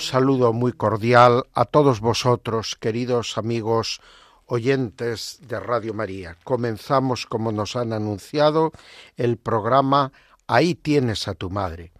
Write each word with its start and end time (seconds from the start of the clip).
Saludo 0.00 0.52
muy 0.52 0.72
cordial 0.72 1.44
a 1.54 1.64
todos 1.64 2.00
vosotros, 2.00 2.76
queridos 2.80 3.36
amigos 3.38 4.00
oyentes 4.46 5.38
de 5.46 5.60
Radio 5.60 5.94
María. 5.94 6.36
Comenzamos, 6.42 7.26
como 7.26 7.52
nos 7.52 7.76
han 7.76 7.92
anunciado, 7.92 8.72
el 9.16 9.36
programa 9.36 10.12
Ahí 10.46 10.74
tienes 10.74 11.28
a 11.28 11.34
tu 11.34 11.48
madre 11.48 11.92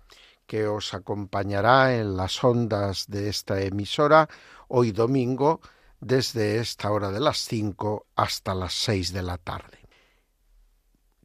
que 0.47 0.67
os 0.67 0.93
acompañará 0.93 1.95
en 1.95 2.17
las 2.17 2.43
ondas 2.43 3.05
de 3.07 3.29
esta 3.29 3.61
emisora 3.61 4.29
hoy 4.67 4.91
domingo 4.91 5.61
desde 6.01 6.59
esta 6.59 6.91
hora 6.91 7.13
de 7.13 7.21
las 7.21 7.39
cinco 7.39 8.07
hasta 8.17 8.55
las 8.55 8.73
seis 8.73 9.13
de 9.13 9.23
la 9.23 9.39
tarde. 9.39 9.79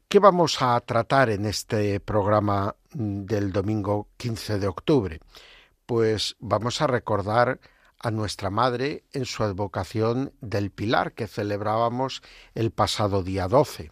¿Qué 0.08 0.20
vamos 0.20 0.62
a 0.62 0.80
tratar 0.82 1.32
en 1.32 1.48
este 1.48 2.00
programa 2.00 2.76
del 2.94 3.52
domingo 3.52 4.10
15 4.18 4.60
de 4.60 4.68
octubre? 4.68 5.20
Pues 5.86 6.36
vamos 6.40 6.82
a 6.82 6.88
recordar 6.88 7.60
a 8.00 8.12
nuestra 8.12 8.50
madre 8.50 9.04
en 9.14 9.26
su 9.26 9.44
advocación 9.44 10.34
del 10.42 10.72
Pilar 10.72 11.14
que 11.14 11.28
celebrábamos 11.28 12.22
el 12.56 12.72
pasado 12.72 13.24
día 13.24 13.48
12. 13.48 13.92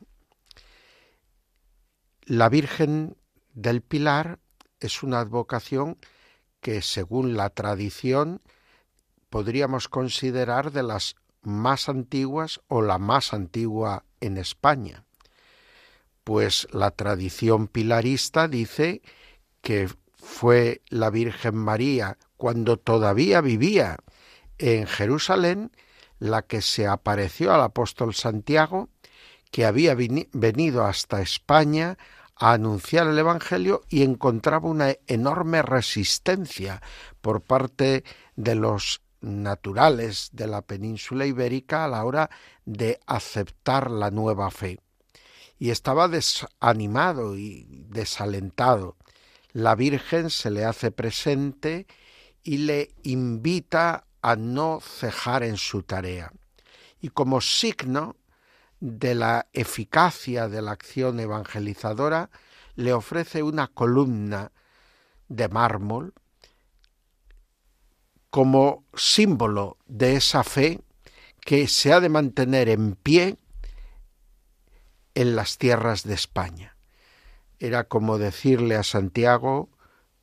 La 2.25 2.49
Virgen 2.49 3.15
del 3.53 3.81
Pilar 3.81 4.39
es 4.79 5.03
una 5.03 5.19
advocación 5.19 5.97
que, 6.61 6.81
según 6.81 7.37
la 7.37 7.49
tradición, 7.49 8.41
podríamos 9.29 9.87
considerar 9.87 10.71
de 10.71 10.83
las 10.83 11.15
más 11.41 11.89
antiguas 11.89 12.61
o 12.67 12.81
la 12.81 12.97
más 12.97 13.33
antigua 13.33 14.05
en 14.19 14.37
España. 14.37 15.05
Pues 16.23 16.67
la 16.71 16.91
tradición 16.91 17.67
pilarista 17.67 18.47
dice 18.47 19.01
que 19.61 19.89
fue 20.23 20.81
la 20.87 21.09
Virgen 21.09 21.55
María 21.55 22.17
cuando 22.37 22.77
todavía 22.77 23.41
vivía 23.41 23.97
en 24.57 24.87
Jerusalén 24.87 25.71
la 26.17 26.43
que 26.43 26.61
se 26.61 26.87
apareció 26.87 27.53
al 27.53 27.61
apóstol 27.61 28.15
Santiago, 28.15 28.89
que 29.51 29.65
había 29.65 29.95
venido 29.95 30.85
hasta 30.85 31.21
España 31.21 31.97
a 32.35 32.53
anunciar 32.53 33.07
el 33.07 33.19
Evangelio 33.19 33.81
y 33.89 34.03
encontraba 34.03 34.69
una 34.69 34.95
enorme 35.07 35.61
resistencia 35.61 36.81
por 37.21 37.41
parte 37.41 38.05
de 38.37 38.55
los 38.55 39.01
naturales 39.19 40.29
de 40.31 40.47
la 40.47 40.61
península 40.61 41.25
ibérica 41.25 41.83
a 41.83 41.89
la 41.89 42.05
hora 42.05 42.29
de 42.65 42.99
aceptar 43.05 43.91
la 43.91 44.09
nueva 44.09 44.49
fe. 44.51 44.79
Y 45.59 45.69
estaba 45.69 46.07
desanimado 46.07 47.37
y 47.37 47.65
desalentado. 47.89 48.95
La 49.53 49.75
Virgen 49.75 50.29
se 50.31 50.49
le 50.49 50.65
hace 50.65 50.91
presente 50.91 51.85
y 52.43 52.57
le 52.57 52.89
invita 53.03 54.07
a 54.21 54.35
no 54.35 54.79
cejar 54.81 55.43
en 55.43 55.57
su 55.57 55.83
tarea. 55.83 56.31
Y 56.99 57.09
como 57.09 57.39
signo 57.39 58.15
de 58.79 59.13
la 59.15 59.47
eficacia 59.53 60.49
de 60.49 60.61
la 60.61 60.71
acción 60.71 61.19
evangelizadora, 61.19 62.31
le 62.75 62.93
ofrece 62.93 63.43
una 63.43 63.67
columna 63.67 64.51
de 65.27 65.47
mármol 65.47 66.13
como 68.31 68.83
símbolo 68.95 69.77
de 69.85 70.15
esa 70.15 70.43
fe 70.43 70.81
que 71.41 71.67
se 71.67 71.93
ha 71.93 71.99
de 71.99 72.09
mantener 72.09 72.69
en 72.69 72.95
pie 72.95 73.37
en 75.13 75.35
las 75.35 75.59
tierras 75.59 76.03
de 76.03 76.15
España. 76.15 76.72
Era 77.63 77.85
como 77.85 78.17
decirle 78.17 78.75
a 78.75 78.83
Santiago, 78.83 79.69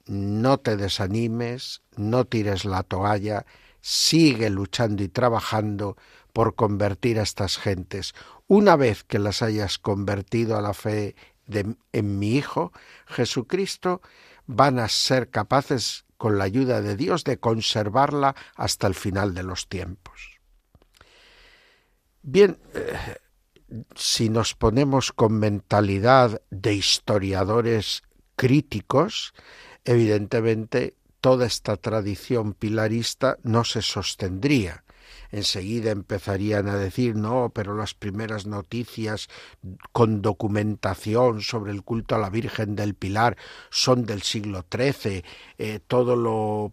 no 0.05 0.59
te 0.59 0.77
desanimes, 0.77 1.81
no 1.97 2.27
tires 2.27 2.67
la 2.67 2.83
toalla, 2.83 3.47
sigue 3.81 4.51
luchando 4.51 5.03
y 5.03 5.09
trabajando 5.09 5.97
por 6.35 6.55
convertir 6.55 7.19
a 7.19 7.23
estas 7.23 7.57
gentes. 7.57 8.15
Una 8.47 8.77
vez 8.77 9.05
que 9.05 9.19
las 9.19 9.41
hayas 9.41 9.79
convertido 9.79 10.59
a 10.59 10.61
la 10.61 10.75
fe 10.75 11.17
en 11.49 12.19
mi 12.19 12.37
Hijo, 12.37 12.75
Jesucristo, 13.07 14.03
van 14.45 14.79
a 14.79 14.91
ser 14.91 15.31
capaces, 15.31 16.05
con 16.19 16.37
la 16.37 16.45
ayuda 16.45 16.83
de 16.83 16.95
Dios, 16.95 17.25
de 17.25 17.41
conservarla 17.41 18.37
hasta 18.55 18.87
el 18.87 18.95
final 18.95 19.33
de 19.33 19.45
los 19.45 19.67
tiempos. 19.67 20.39
Bien, 22.21 22.59
eh, 22.75 23.17
si 23.95 24.29
nos 24.29 24.55
ponemos 24.55 25.13
con 25.13 25.35
mentalidad 25.35 26.41
de 26.51 26.75
historiadores 26.75 28.03
críticos, 28.37 29.35
evidentemente 29.85 30.95
toda 31.21 31.47
esta 31.47 31.77
tradición 31.77 32.55
pilarista 32.55 33.39
no 33.43 33.65
se 33.65 33.83
sostendría. 33.83 34.85
Enseguida 35.33 35.91
empezarían 35.91 36.69
a 36.69 36.77
decir 36.77 37.15
no, 37.15 37.53
pero 37.55 37.77
las 37.77 37.95
primeras 37.95 38.47
noticias 38.47 39.29
con 39.93 40.23
documentación 40.23 41.41
sobre 41.41 41.73
el 41.73 41.83
culto 41.83 42.17
a 42.17 42.19
la 42.19 42.31
Virgen 42.31 42.75
del 42.75 42.95
Pilar 42.95 43.37
son 43.71 44.07
del 44.07 44.23
siglo 44.23 44.65
XIII, 44.73 45.25
eh, 45.59 45.81
todo 45.87 46.17
lo 46.17 46.73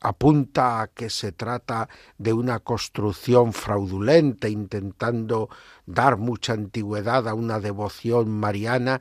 apunta 0.00 0.80
a 0.80 0.88
que 0.88 1.10
se 1.10 1.32
trata 1.32 1.88
de 2.18 2.32
una 2.32 2.60
construcción 2.60 3.52
fraudulenta 3.52 4.48
intentando 4.48 5.48
dar 5.86 6.16
mucha 6.16 6.52
antigüedad 6.52 7.28
a 7.28 7.34
una 7.34 7.60
devoción 7.60 8.30
mariana 8.30 9.00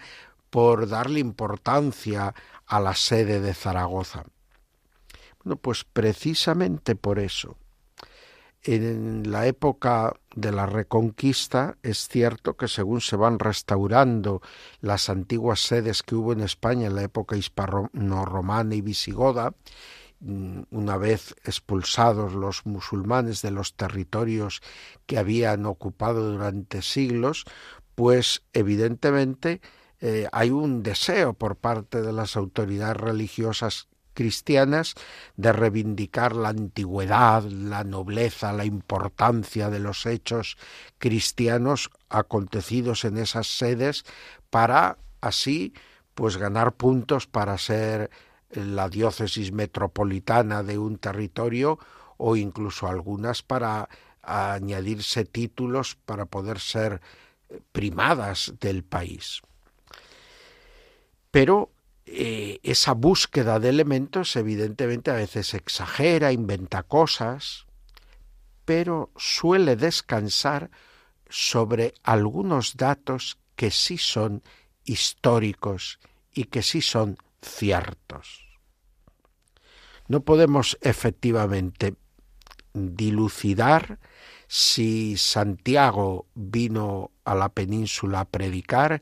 por 0.49 0.87
darle 0.87 1.19
importancia 1.19 2.33
a 2.67 2.79
la 2.79 2.93
sede 2.95 3.39
de 3.39 3.53
Zaragoza. 3.53 4.25
Bueno, 5.43 5.57
pues 5.57 5.83
precisamente 5.83 6.95
por 6.95 7.19
eso, 7.19 7.57
en 8.63 9.29
la 9.29 9.45
época 9.45 10.13
de 10.35 10.51
la 10.51 10.65
Reconquista 10.65 11.77
es 11.83 12.07
cierto 12.07 12.55
que 12.55 12.67
según 12.67 13.01
se 13.01 13.17
van 13.17 13.39
restaurando 13.39 14.41
las 14.79 15.09
antiguas 15.09 15.59
sedes 15.59 16.01
que 16.01 16.15
hubo 16.15 16.31
en 16.31 16.41
España 16.41 16.87
en 16.87 16.95
la 16.95 17.03
época 17.03 17.35
hispano-romana 17.35 18.75
y 18.75 18.81
visigoda, 18.81 19.53
una 20.23 20.97
vez 20.97 21.35
expulsados 21.43 22.33
los 22.33 22.65
musulmanes 22.65 23.41
de 23.41 23.51
los 23.51 23.75
territorios 23.75 24.61
que 25.05 25.17
habían 25.17 25.65
ocupado 25.65 26.31
durante 26.31 26.81
siglos, 26.81 27.45
pues 27.95 28.43
evidentemente 28.53 29.61
eh, 29.99 30.27
hay 30.31 30.49
un 30.49 30.83
deseo 30.83 31.33
por 31.33 31.55
parte 31.55 32.01
de 32.01 32.13
las 32.13 32.35
autoridades 32.35 32.97
religiosas 32.97 33.87
cristianas 34.13 34.95
de 35.35 35.51
reivindicar 35.51 36.35
la 36.35 36.49
antigüedad, 36.49 37.43
la 37.43 37.83
nobleza, 37.83 38.53
la 38.53 38.65
importancia 38.65 39.69
de 39.69 39.79
los 39.79 40.05
hechos 40.05 40.57
cristianos 40.99 41.89
acontecidos 42.09 43.05
en 43.05 43.17
esas 43.17 43.47
sedes 43.47 44.05
para 44.49 44.97
así 45.21 45.73
pues 46.13 46.37
ganar 46.37 46.73
puntos 46.73 47.25
para 47.25 47.57
ser 47.57 48.11
la 48.53 48.89
diócesis 48.89 49.51
metropolitana 49.51 50.63
de 50.63 50.77
un 50.77 50.97
territorio 50.97 51.79
o 52.17 52.35
incluso 52.35 52.87
algunas 52.87 53.41
para 53.41 53.89
añadirse 54.21 55.25
títulos 55.25 55.95
para 55.95 56.25
poder 56.25 56.59
ser 56.59 57.01
primadas 57.71 58.53
del 58.59 58.83
país. 58.83 59.41
Pero 61.31 61.71
eh, 62.05 62.59
esa 62.63 62.93
búsqueda 62.93 63.59
de 63.59 63.69
elementos 63.69 64.35
evidentemente 64.35 65.11
a 65.11 65.15
veces 65.15 65.53
exagera, 65.53 66.31
inventa 66.31 66.83
cosas, 66.83 67.65
pero 68.65 69.11
suele 69.17 69.75
descansar 69.75 70.69
sobre 71.29 71.93
algunos 72.03 72.77
datos 72.77 73.37
que 73.55 73.71
sí 73.71 73.97
son 73.97 74.43
históricos 74.83 75.99
y 76.33 76.45
que 76.45 76.61
sí 76.61 76.81
son 76.81 77.17
ciertos. 77.41 78.42
No 80.07 80.21
podemos 80.21 80.77
efectivamente 80.81 81.95
dilucidar 82.73 83.99
si 84.47 85.17
Santiago 85.17 86.27
vino 86.35 87.11
a 87.23 87.35
la 87.35 87.49
península 87.49 88.21
a 88.21 88.25
predicar 88.25 89.01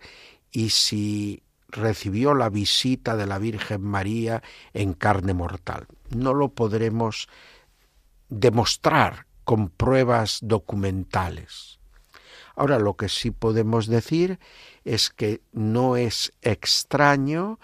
y 0.52 0.70
si 0.70 1.44
recibió 1.70 2.34
la 2.34 2.50
visita 2.50 3.16
de 3.16 3.26
la 3.26 3.40
Virgen 3.40 3.82
María 3.82 4.44
en 4.74 4.94
carne 4.94 5.34
mortal. 5.34 5.88
No 6.10 6.34
lo 6.34 6.50
podremos 6.50 7.28
demostrar 8.30 9.26
con 9.44 9.70
pruebas 9.70 10.40
documentales. 10.42 11.80
Ahora 12.56 12.80
lo 12.80 12.96
que 12.96 13.10
sí 13.10 13.32
podemos 13.32 13.88
decir 13.88 14.40
es 14.84 15.10
que 15.10 15.42
no 15.52 15.96
es 15.96 16.34
extraño 16.42 17.60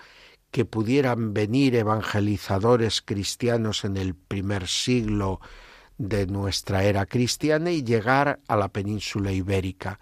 que 0.57 0.65
pudieran 0.65 1.35
venir 1.35 1.75
evangelizadores 1.75 3.03
cristianos 3.03 3.85
en 3.85 3.95
el 3.95 4.15
primer 4.15 4.67
siglo 4.67 5.39
de 5.99 6.25
nuestra 6.25 6.83
era 6.83 7.05
cristiana 7.05 7.69
y 7.69 7.83
llegar 7.83 8.39
a 8.47 8.55
la 8.55 8.69
península 8.69 9.31
ibérica. 9.31 9.99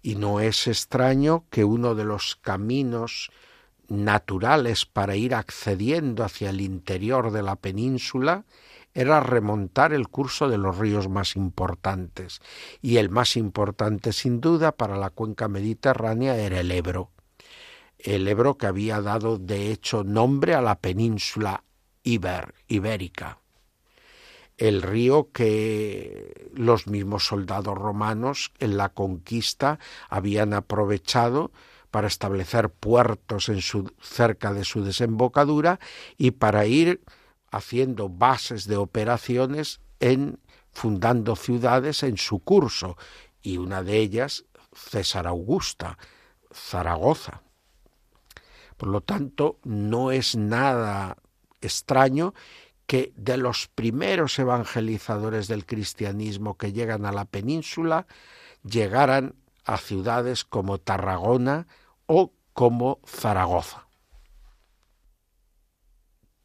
Y 0.00 0.14
no 0.14 0.38
es 0.38 0.68
extraño 0.68 1.44
que 1.50 1.64
uno 1.64 1.96
de 1.96 2.04
los 2.04 2.36
caminos 2.36 3.32
naturales 3.88 4.86
para 4.86 5.16
ir 5.16 5.34
accediendo 5.34 6.22
hacia 6.22 6.50
el 6.50 6.60
interior 6.60 7.32
de 7.32 7.42
la 7.42 7.56
península 7.56 8.44
era 8.94 9.18
remontar 9.18 9.92
el 9.92 10.06
curso 10.06 10.48
de 10.48 10.58
los 10.58 10.78
ríos 10.78 11.08
más 11.08 11.34
importantes, 11.34 12.40
y 12.80 12.98
el 12.98 13.10
más 13.10 13.36
importante 13.36 14.12
sin 14.12 14.40
duda 14.40 14.70
para 14.70 14.96
la 14.96 15.10
cuenca 15.10 15.48
mediterránea 15.48 16.36
era 16.36 16.60
el 16.60 16.70
Ebro. 16.70 17.10
El 18.04 18.26
Ebro 18.28 18.56
que 18.56 18.66
había 18.66 19.00
dado 19.00 19.38
de 19.38 19.70
hecho 19.70 20.04
nombre 20.04 20.54
a 20.54 20.62
la 20.62 20.80
península 20.80 21.64
ibérica. 22.02 23.38
El 24.56 24.82
río 24.82 25.30
que 25.32 26.50
los 26.54 26.86
mismos 26.86 27.26
soldados 27.26 27.76
romanos 27.76 28.52
en 28.58 28.76
la 28.76 28.90
conquista 28.90 29.78
habían 30.08 30.52
aprovechado 30.52 31.50
para 31.90 32.08
establecer 32.08 32.70
puertos 32.70 33.50
cerca 34.00 34.52
de 34.52 34.64
su 34.64 34.84
desembocadura 34.84 35.80
y 36.16 36.32
para 36.32 36.66
ir 36.66 37.02
haciendo 37.50 38.08
bases 38.08 38.66
de 38.66 38.76
operaciones 38.76 39.80
en 39.98 40.38
fundando 40.72 41.36
ciudades 41.36 42.02
en 42.02 42.16
su 42.16 42.40
curso 42.40 42.96
y 43.42 43.58
una 43.58 43.82
de 43.82 43.98
ellas 43.98 44.44
César 44.72 45.26
Augusta, 45.26 45.98
Zaragoza. 46.52 47.42
Por 48.80 48.88
lo 48.88 49.02
tanto, 49.02 49.58
no 49.62 50.10
es 50.10 50.36
nada 50.36 51.18
extraño 51.60 52.32
que 52.86 53.12
de 53.14 53.36
los 53.36 53.68
primeros 53.68 54.38
evangelizadores 54.38 55.48
del 55.48 55.66
cristianismo 55.66 56.56
que 56.56 56.72
llegan 56.72 57.04
a 57.04 57.12
la 57.12 57.26
península 57.26 58.06
llegaran 58.64 59.34
a 59.66 59.76
ciudades 59.76 60.46
como 60.46 60.78
Tarragona 60.78 61.66
o 62.06 62.32
como 62.54 63.00
Zaragoza 63.06 63.86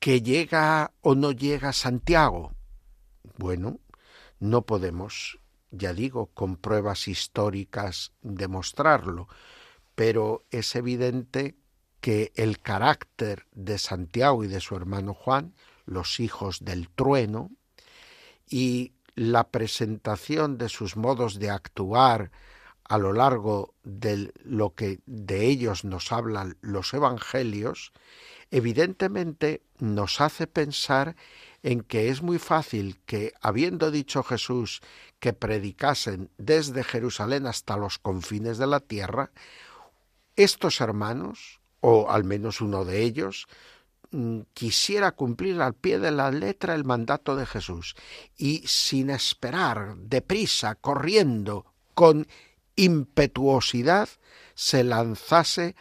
que 0.01 0.21
llega 0.21 0.91
o 0.99 1.15
no 1.15 1.31
llega 1.31 1.71
Santiago. 1.71 2.51
Bueno, 3.37 3.79
no 4.41 4.63
podemos, 4.63 5.39
ya 5.71 5.93
digo, 5.93 6.25
con 6.33 6.57
pruebas 6.57 7.07
históricas 7.07 8.11
demostrarlo, 8.21 9.29
pero 9.95 10.43
es 10.51 10.75
evidente 10.75 11.55
que 12.05 12.31
el 12.35 12.59
carácter 12.59 13.47
de 13.51 13.79
Santiago 13.79 14.43
y 14.43 14.47
de 14.47 14.61
su 14.61 14.75
hermano 14.75 15.15
Juan, 15.15 15.55
los 15.87 16.19
hijos 16.19 16.63
del 16.63 16.87
trueno, 16.87 17.49
y 18.47 18.93
la 19.15 19.47
presentación 19.47 20.59
de 20.59 20.69
sus 20.69 20.97
modos 20.97 21.39
de 21.39 21.49
actuar 21.49 22.29
a 22.83 22.99
lo 22.99 23.11
largo 23.11 23.73
de 23.83 24.31
lo 24.43 24.75
que 24.75 24.99
de 25.07 25.47
ellos 25.47 25.83
nos 25.83 26.11
hablan 26.11 26.57
los 26.61 26.93
evangelios, 26.93 27.91
evidentemente 28.51 29.63
nos 29.79 30.21
hace 30.21 30.45
pensar 30.45 31.15
en 31.63 31.81
que 31.81 32.09
es 32.09 32.21
muy 32.21 32.37
fácil 32.37 32.99
que, 33.07 33.33
habiendo 33.41 33.89
dicho 33.89 34.21
Jesús 34.21 34.81
que 35.19 35.33
predicasen 35.33 36.29
desde 36.37 36.83
Jerusalén 36.83 37.47
hasta 37.47 37.77
los 37.77 37.97
confines 37.97 38.59
de 38.59 38.67
la 38.67 38.79
tierra, 38.79 39.31
estos 40.35 40.81
hermanos, 40.81 41.64
o 41.87 42.09
al 42.09 42.23
menos 42.23 42.61
uno 42.61 42.83
de 42.83 43.03
ellos, 43.03 43.45
mm, 44.09 44.39
quisiera 44.55 45.11
cumplir 45.11 45.61
al 45.61 45.75
pie 45.75 45.99
de 45.99 46.09
la 46.09 46.31
letra 46.31 46.73
el 46.73 46.83
mandato 46.83 47.35
de 47.35 47.45
Jesús 47.45 47.95
y 48.35 48.63
sin 48.65 49.11
esperar, 49.11 49.95
deprisa, 49.97 50.73
corriendo, 50.73 51.67
con 51.93 52.27
impetuosidad, 52.75 54.09
se 54.55 54.83
lanzase 54.83 55.75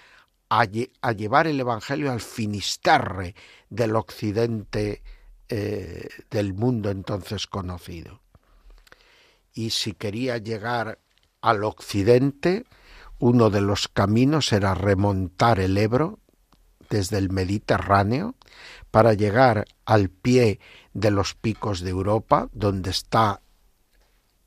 a, 0.50 0.66
llevar 0.66 1.46
el 1.46 1.58
Evangelio 1.58 2.12
al 2.12 2.20
finisterre 2.20 3.34
del 3.70 3.96
occidente 3.96 5.02
eh, 5.48 6.06
del 6.30 6.52
mundo 6.52 6.90
entonces 6.90 7.46
conocido. 7.46 8.20
Y 9.54 9.70
si 9.70 9.94
quería 9.94 10.36
llegar 10.36 10.98
al 11.40 11.64
occidente, 11.64 12.66
uno 13.24 13.48
de 13.48 13.62
los 13.62 13.88
caminos 13.88 14.52
era 14.52 14.74
remontar 14.74 15.58
el 15.58 15.78
Ebro 15.78 16.18
desde 16.90 17.16
el 17.16 17.30
Mediterráneo 17.30 18.34
para 18.90 19.14
llegar 19.14 19.64
al 19.86 20.10
pie 20.10 20.60
de 20.92 21.10
los 21.10 21.34
picos 21.34 21.80
de 21.80 21.88
Europa, 21.88 22.50
donde 22.52 22.90
está 22.90 23.40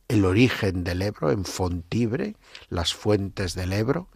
el 0.08 0.26
origen 0.26 0.84
del 0.84 1.02
Ebro, 1.02 1.32
en 1.32 1.44
Fontibre, 1.44 2.36
las 2.70 2.94
fuentes 2.94 3.56
del 3.56 3.74
Ebro, 3.74 4.10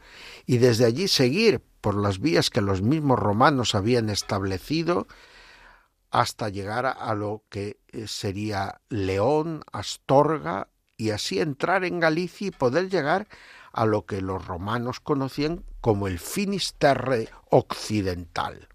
y 0.45 0.59
desde 0.59 0.85
allí 0.85 1.07
seguir 1.07 1.63
por 1.81 1.95
las 1.95 2.19
vías 2.19 2.51
que 2.51 2.61
los 2.61 2.83
mismos 2.83 3.17
romanos 3.17 3.73
habían 3.73 4.11
establecido 4.11 5.07
hasta 6.11 6.49
llegar 6.49 6.85
a 6.85 7.15
lo 7.15 7.41
que 7.49 7.79
eh, 7.87 8.05
sería 8.07 8.79
León, 8.89 9.63
Astorga, 9.71 10.67
y 10.97 11.09
así 11.09 11.39
entrar 11.39 11.83
en 11.83 11.99
Galicia 11.99 12.49
y 12.49 12.51
poder 12.51 12.91
llegar 12.91 13.27
a 13.73 13.85
lo 13.85 14.05
que 14.05 14.21
los 14.21 14.45
romanos 14.45 14.99
conocían 14.99 15.63
como 15.79 16.07
el 16.07 16.19
Finisterre 16.19 17.29
occidental. 17.49 18.67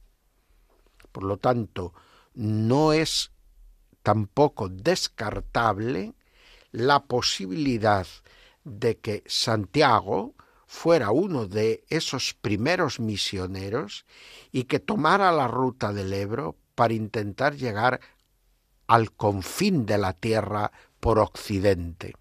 Por 1.13 1.25
lo 1.25 1.39
tanto, 1.39 1.95
no 2.35 2.93
es 2.93 3.33
tampoco 4.03 4.69
descartable 4.69 6.15
la 6.73 7.05
posibilidad 7.05 8.07
de 8.65 8.99
que 8.99 9.23
Santiago 9.27 10.35
fuera 10.67 11.11
uno 11.11 11.47
de 11.47 11.85
esos 11.89 12.35
primeros 12.35 13.01
misioneros 13.01 14.05
y 14.53 14.65
que 14.65 14.81
tomara 14.81 15.33
la 15.33 15.49
ruta 15.49 15.93
del 15.93 16.13
Ebro 16.13 16.57
para 16.75 16.93
intentar 16.93 17.55
llegar 17.55 18.01
al 18.87 19.13
confín 19.13 19.87
de 19.87 19.99
la 19.99 20.13
tierra 20.13 20.73
por 21.01 21.19
occidente. 21.19 22.15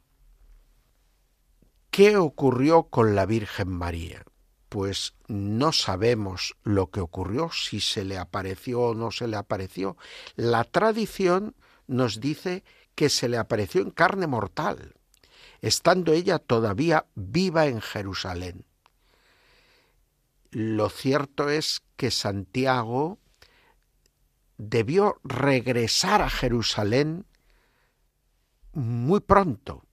¿Qué 1.96 2.18
ocurrió 2.18 2.90
con 2.90 3.16
la 3.16 3.25
Virgen 3.25 3.70
María? 3.70 4.25
Pues 4.68 5.16
no 5.30 5.72
sabemos 5.72 6.58
lo 6.64 6.92
que 6.92 7.00
ocurrió, 7.00 7.52
si 7.54 7.80
se 7.80 8.04
le 8.04 8.18
apareció 8.18 8.82
o 8.82 8.94
no 8.94 9.12
se 9.12 9.30
le 9.30 9.38
apareció. 9.38 9.96
La 10.36 10.66
tradición 10.66 11.56
nos 11.88 12.20
dice 12.20 12.66
que 12.96 13.08
se 13.08 13.30
le 13.30 13.38
apareció 13.38 13.82
en 13.82 13.92
carne 13.92 14.28
mortal, 14.28 14.96
estando 15.62 16.12
ella 16.12 16.38
todavía 16.38 17.06
viva 17.16 17.68
en 17.68 17.80
Jerusalén. 17.80 18.66
Lo 20.52 20.90
cierto 20.90 21.50
es 21.50 21.82
que 21.96 22.12
Santiago 22.12 23.20
debió 24.58 25.22
regresar 25.24 26.22
a 26.22 26.30
Jerusalén 26.30 27.25
muy 28.74 29.22
pronto, 29.22 29.86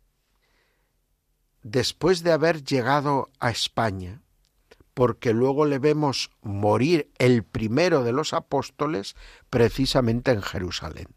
después 1.62 2.23
de 2.23 2.33
haber 2.33 2.64
llegado 2.64 3.31
a 3.38 3.50
España, 3.50 4.23
porque 4.95 5.33
luego 5.33 5.64
le 5.64 5.78
vemos 5.78 6.31
morir 6.42 7.11
el 7.19 7.45
primero 7.45 8.04
de 8.04 8.12
los 8.12 8.33
apóstoles 8.33 9.16
precisamente 9.49 10.33
en 10.33 10.42
Jerusalén. 10.42 11.09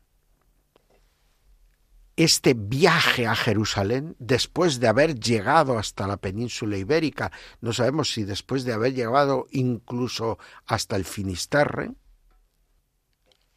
Este 2.16 2.54
viaje 2.54 3.28
a 3.28 3.36
Jerusalén, 3.36 4.16
después 4.20 4.80
de 4.80 4.88
haber 4.88 5.20
llegado 5.20 5.78
hasta 5.78 6.08
la 6.08 6.16
península 6.16 6.78
ibérica, 6.78 7.34
no 7.60 7.74
sabemos 7.74 8.14
si 8.14 8.24
después 8.24 8.64
de 8.64 8.72
haber 8.72 8.94
llegado 8.94 9.48
incluso 9.52 10.40
hasta 10.66 10.96
el 10.96 11.04
Finisterre, 11.04 11.92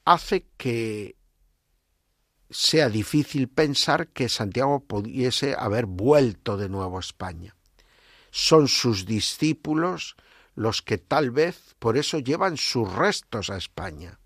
hace 0.04 0.48
que 0.56 1.17
sea 2.50 2.88
difícil 2.88 3.48
pensar 3.48 4.08
que 4.08 4.28
Santiago 4.28 4.80
pudiese 4.80 5.54
haber 5.58 5.86
vuelto 5.86 6.56
de 6.56 6.68
nuevo 6.68 6.96
a 6.96 7.00
España. 7.00 7.54
Son 8.30 8.68
sus 8.68 9.06
discípulos 9.06 10.16
los 10.54 10.82
que 10.82 10.98
tal 10.98 11.30
vez 11.30 11.74
por 11.78 11.96
eso 11.96 12.18
llevan 12.18 12.56
sus 12.56 12.92
restos 12.92 13.50
a 13.50 13.56
España 13.56 14.18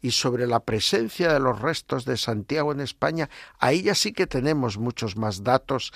y 0.00 0.12
sobre 0.12 0.46
la 0.46 0.60
presencia 0.60 1.32
de 1.32 1.40
los 1.40 1.60
restos 1.60 2.04
de 2.04 2.16
Santiago 2.16 2.70
en 2.70 2.80
España, 2.80 3.28
ahí 3.58 3.82
ya 3.82 3.96
sí 3.96 4.12
que 4.12 4.28
tenemos 4.28 4.78
muchos 4.78 5.16
más 5.16 5.42
datos 5.42 5.92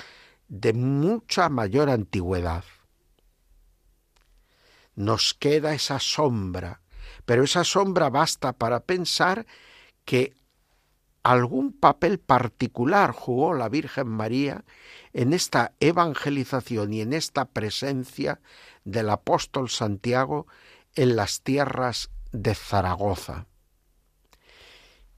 de 0.49 0.73
mucha 0.73 1.49
mayor 1.49 1.89
antigüedad. 1.89 2.65
nos 4.95 5.35
queda 5.35 5.75
esa 5.75 5.99
sombra, 5.99 6.83
pero 7.25 7.45
esa 7.45 7.65
sombra 7.65 8.11
basta 8.11 8.53
para 8.53 8.81
pensar 8.81 9.47
que 10.05 10.35
algún 11.23 11.73
papel 11.73 12.19
particular 12.19 13.13
jugó 13.13 13.55
la 13.55 13.69
Virgen 13.69 14.09
María 14.09 14.65
en 15.13 15.33
esta 15.33 15.73
evangelización 15.81 16.93
y 16.93 17.01
en 17.01 17.13
esta 17.13 17.45
presencia 17.45 18.41
del 18.85 19.11
apóstol 19.11 19.71
Santiago 19.71 20.47
en 20.95 21.17
las 21.17 21.43
tierras 21.43 22.11
de 22.33 22.55
Zaragoza. 22.55 23.47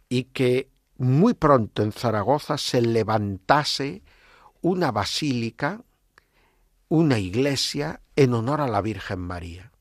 Y 0.08 0.24
que 0.24 0.70
muy 0.96 1.34
pronto 1.34 1.82
en 1.82 1.92
Zaragoza 1.92 2.58
se 2.58 2.80
levantase 2.82 4.02
una 4.60 4.92
basílica, 4.92 5.82
una 6.88 7.18
iglesia 7.18 8.00
en 8.16 8.34
honor 8.34 8.60
a 8.60 8.68
la 8.68 8.80
Virgen 8.80 9.20
María. 9.20 9.72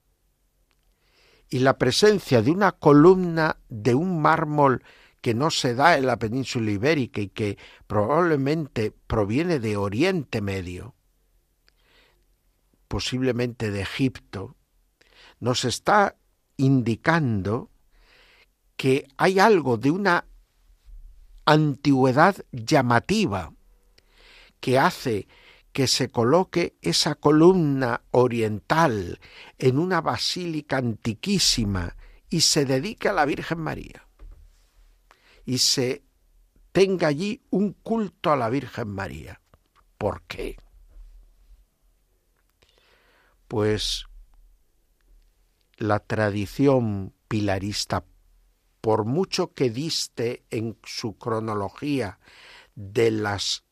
Y 1.49 1.59
la 1.59 1.77
presencia 1.77 2.41
de 2.41 2.49
una 2.49 2.71
columna 2.71 3.57
de 3.69 3.93
un 3.93 4.21
mármol 4.21 4.83
que 5.23 5.33
no 5.33 5.51
se 5.51 5.73
da 5.73 5.97
en 5.97 6.05
la 6.05 6.19
península 6.19 6.69
ibérica 6.69 7.21
y 7.21 7.29
que 7.29 7.57
probablemente 7.87 8.91
proviene 8.91 9.59
de 9.59 9.77
Oriente 9.77 10.41
Medio, 10.41 10.95
posiblemente 12.89 13.71
de 13.71 13.79
Egipto, 13.79 14.57
nos 15.39 15.63
está 15.63 16.17
indicando 16.57 17.71
que 18.75 19.07
hay 19.15 19.39
algo 19.39 19.77
de 19.77 19.91
una 19.91 20.27
antigüedad 21.45 22.35
llamativa 22.51 23.53
que 24.59 24.77
hace 24.77 25.29
que 25.71 25.87
se 25.87 26.09
coloque 26.09 26.75
esa 26.81 27.15
columna 27.15 28.01
oriental 28.11 29.21
en 29.57 29.79
una 29.79 30.01
basílica 30.01 30.79
antiquísima 30.79 31.95
y 32.29 32.41
se 32.41 32.65
dedique 32.65 33.07
a 33.07 33.13
la 33.13 33.23
Virgen 33.23 33.59
María 33.59 34.05
y 35.45 35.57
se 35.57 36.03
tenga 36.71 37.07
allí 37.07 37.41
un 37.49 37.73
culto 37.73 38.31
a 38.31 38.37
la 38.37 38.49
Virgen 38.49 38.89
María. 38.89 39.41
¿Por 39.97 40.23
qué? 40.23 40.57
Pues 43.47 44.05
la 45.77 45.99
tradición 45.99 47.13
pilarista, 47.27 48.05
por 48.81 49.05
mucho 49.05 49.53
que 49.53 49.69
diste 49.69 50.43
en 50.49 50.77
su 50.83 51.17
cronología 51.17 52.19
de 52.75 53.11
las 53.11 53.63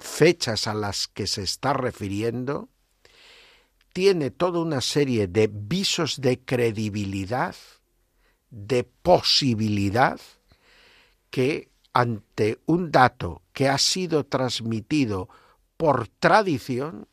fechas 0.00 0.66
a 0.66 0.74
las 0.74 1.08
que 1.08 1.26
se 1.26 1.42
está 1.42 1.72
refiriendo, 1.72 2.68
tiene 3.92 4.30
toda 4.30 4.60
una 4.60 4.80
serie 4.80 5.26
de 5.26 5.48
visos 5.52 6.20
de 6.20 6.40
credibilidad, 6.40 7.54
de 8.50 8.84
posibilidad, 8.84 10.20
que 11.32 11.70
ante 11.94 12.60
un 12.66 12.92
dato 12.92 13.40
que 13.54 13.70
ha 13.70 13.78
sido 13.78 14.24
transmitido 14.24 15.30
por 15.78 16.06
tradición, 16.06 17.08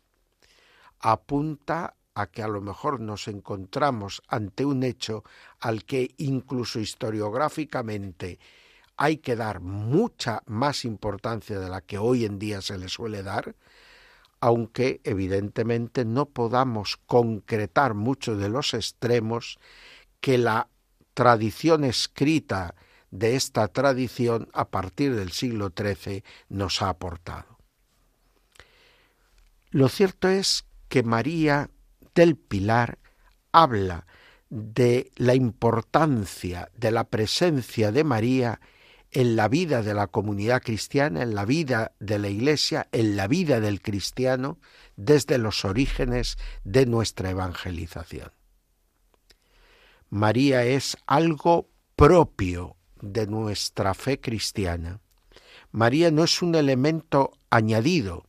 apunta 0.99 1.95
a 2.13 2.27
que 2.27 2.43
a 2.43 2.49
lo 2.49 2.59
mejor 2.59 2.99
nos 2.99 3.29
encontramos 3.29 4.21
ante 4.27 4.65
un 4.65 4.83
hecho 4.83 5.23
al 5.61 5.85
que 5.85 6.13
incluso 6.17 6.81
historiográficamente 6.81 8.39
hay 8.97 9.17
que 9.17 9.37
dar 9.37 9.61
mucha 9.61 10.43
más 10.45 10.83
importancia 10.83 11.57
de 11.57 11.69
la 11.69 11.79
que 11.79 11.97
hoy 11.97 12.25
en 12.25 12.39
día 12.39 12.61
se 12.61 12.77
le 12.77 12.89
suele 12.89 13.23
dar, 13.23 13.55
aunque 14.41 14.99
evidentemente 15.05 16.03
no 16.03 16.25
podamos 16.25 16.97
concretar 17.05 17.93
mucho 17.93 18.35
de 18.35 18.49
los 18.49 18.73
extremos 18.73 19.59
que 20.19 20.37
la 20.37 20.67
tradición 21.13 21.85
escrita 21.85 22.75
de 23.11 23.35
esta 23.35 23.67
tradición 23.67 24.49
a 24.53 24.69
partir 24.69 25.15
del 25.15 25.31
siglo 25.31 25.73
XIII 25.75 26.23
nos 26.49 26.81
ha 26.81 26.89
aportado. 26.89 27.57
Lo 29.71 29.89
cierto 29.89 30.27
es 30.27 30.65
que 30.87 31.03
María 31.03 31.69
del 32.15 32.35
Pilar 32.35 32.97
habla 33.51 34.07
de 34.49 35.11
la 35.15 35.35
importancia 35.35 36.69
de 36.75 36.91
la 36.91 37.03
presencia 37.03 37.91
de 37.91 38.03
María 38.03 38.59
en 39.11 39.35
la 39.35 39.47
vida 39.47 39.81
de 39.81 39.93
la 39.93 40.07
comunidad 40.07 40.61
cristiana, 40.61 41.23
en 41.23 41.33
la 41.33 41.45
vida 41.45 41.93
de 41.99 42.19
la 42.19 42.29
Iglesia, 42.29 42.87
en 42.91 43.15
la 43.15 43.27
vida 43.27 43.59
del 43.59 43.81
cristiano, 43.81 44.59
desde 44.95 45.37
los 45.37 45.65
orígenes 45.65 46.37
de 46.63 46.85
nuestra 46.85 47.31
evangelización. 47.31 48.31
María 50.09 50.63
es 50.63 50.97
algo 51.05 51.69
propio 51.95 52.78
de 53.01 53.27
nuestra 53.27 53.93
fe 53.93 54.19
cristiana. 54.19 54.99
María 55.71 56.11
no 56.11 56.23
es 56.23 56.41
un 56.41 56.55
elemento 56.55 57.31
añadido, 57.49 58.25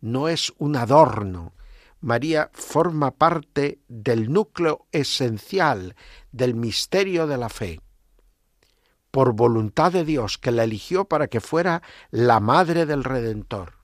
no 0.00 0.28
es 0.28 0.52
un 0.58 0.76
adorno. 0.76 1.52
María 2.00 2.50
forma 2.52 3.12
parte 3.12 3.78
del 3.88 4.32
núcleo 4.32 4.86
esencial 4.90 5.94
del 6.32 6.54
misterio 6.54 7.28
de 7.28 7.38
la 7.38 7.48
fe, 7.48 7.80
por 9.12 9.34
voluntad 9.34 9.92
de 9.92 10.04
Dios 10.04 10.38
que 10.38 10.50
la 10.50 10.64
eligió 10.64 11.04
para 11.04 11.28
que 11.28 11.40
fuera 11.40 11.82
la 12.10 12.40
madre 12.40 12.86
del 12.86 13.04
Redentor. 13.04 13.74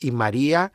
Y 0.00 0.10
María 0.10 0.72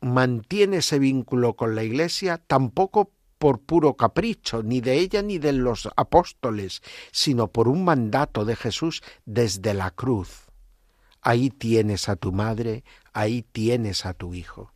mantiene 0.00 0.78
ese 0.78 0.98
vínculo 0.98 1.56
con 1.56 1.74
la 1.74 1.82
Iglesia 1.82 2.38
tampoco 2.46 3.10
por 3.38 3.60
puro 3.60 3.94
capricho, 3.94 4.62
ni 4.62 4.80
de 4.80 4.98
ella 4.98 5.22
ni 5.22 5.38
de 5.38 5.52
los 5.52 5.88
apóstoles, 5.96 6.82
sino 7.12 7.48
por 7.48 7.68
un 7.68 7.84
mandato 7.84 8.44
de 8.44 8.56
Jesús 8.56 9.02
desde 9.24 9.74
la 9.74 9.90
cruz. 9.90 10.46
Ahí 11.20 11.50
tienes 11.50 12.08
a 12.08 12.16
tu 12.16 12.32
madre, 12.32 12.84
ahí 13.12 13.42
tienes 13.42 14.06
a 14.06 14.14
tu 14.14 14.34
hijo. 14.34 14.72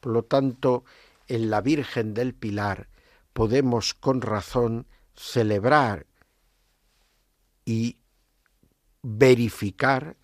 Por 0.00 0.12
lo 0.12 0.24
tanto, 0.24 0.84
en 1.28 1.50
la 1.50 1.60
Virgen 1.60 2.14
del 2.14 2.34
Pilar 2.34 2.88
podemos 3.32 3.94
con 3.94 4.20
razón 4.20 4.86
celebrar 5.14 6.06
y 7.64 7.98
verificar 9.02 10.16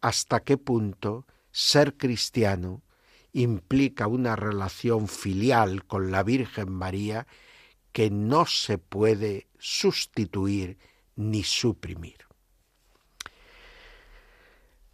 hasta 0.00 0.40
qué 0.40 0.58
punto 0.58 1.26
ser 1.50 1.96
cristiano 1.96 2.82
implica 3.32 4.06
una 4.06 4.36
relación 4.36 5.08
filial 5.08 5.84
con 5.84 6.10
la 6.10 6.22
Virgen 6.22 6.72
María 6.72 7.26
que 7.92 8.10
no 8.10 8.46
se 8.46 8.78
puede 8.78 9.48
sustituir 9.58 10.78
ni 11.16 11.42
suprimir. 11.42 12.30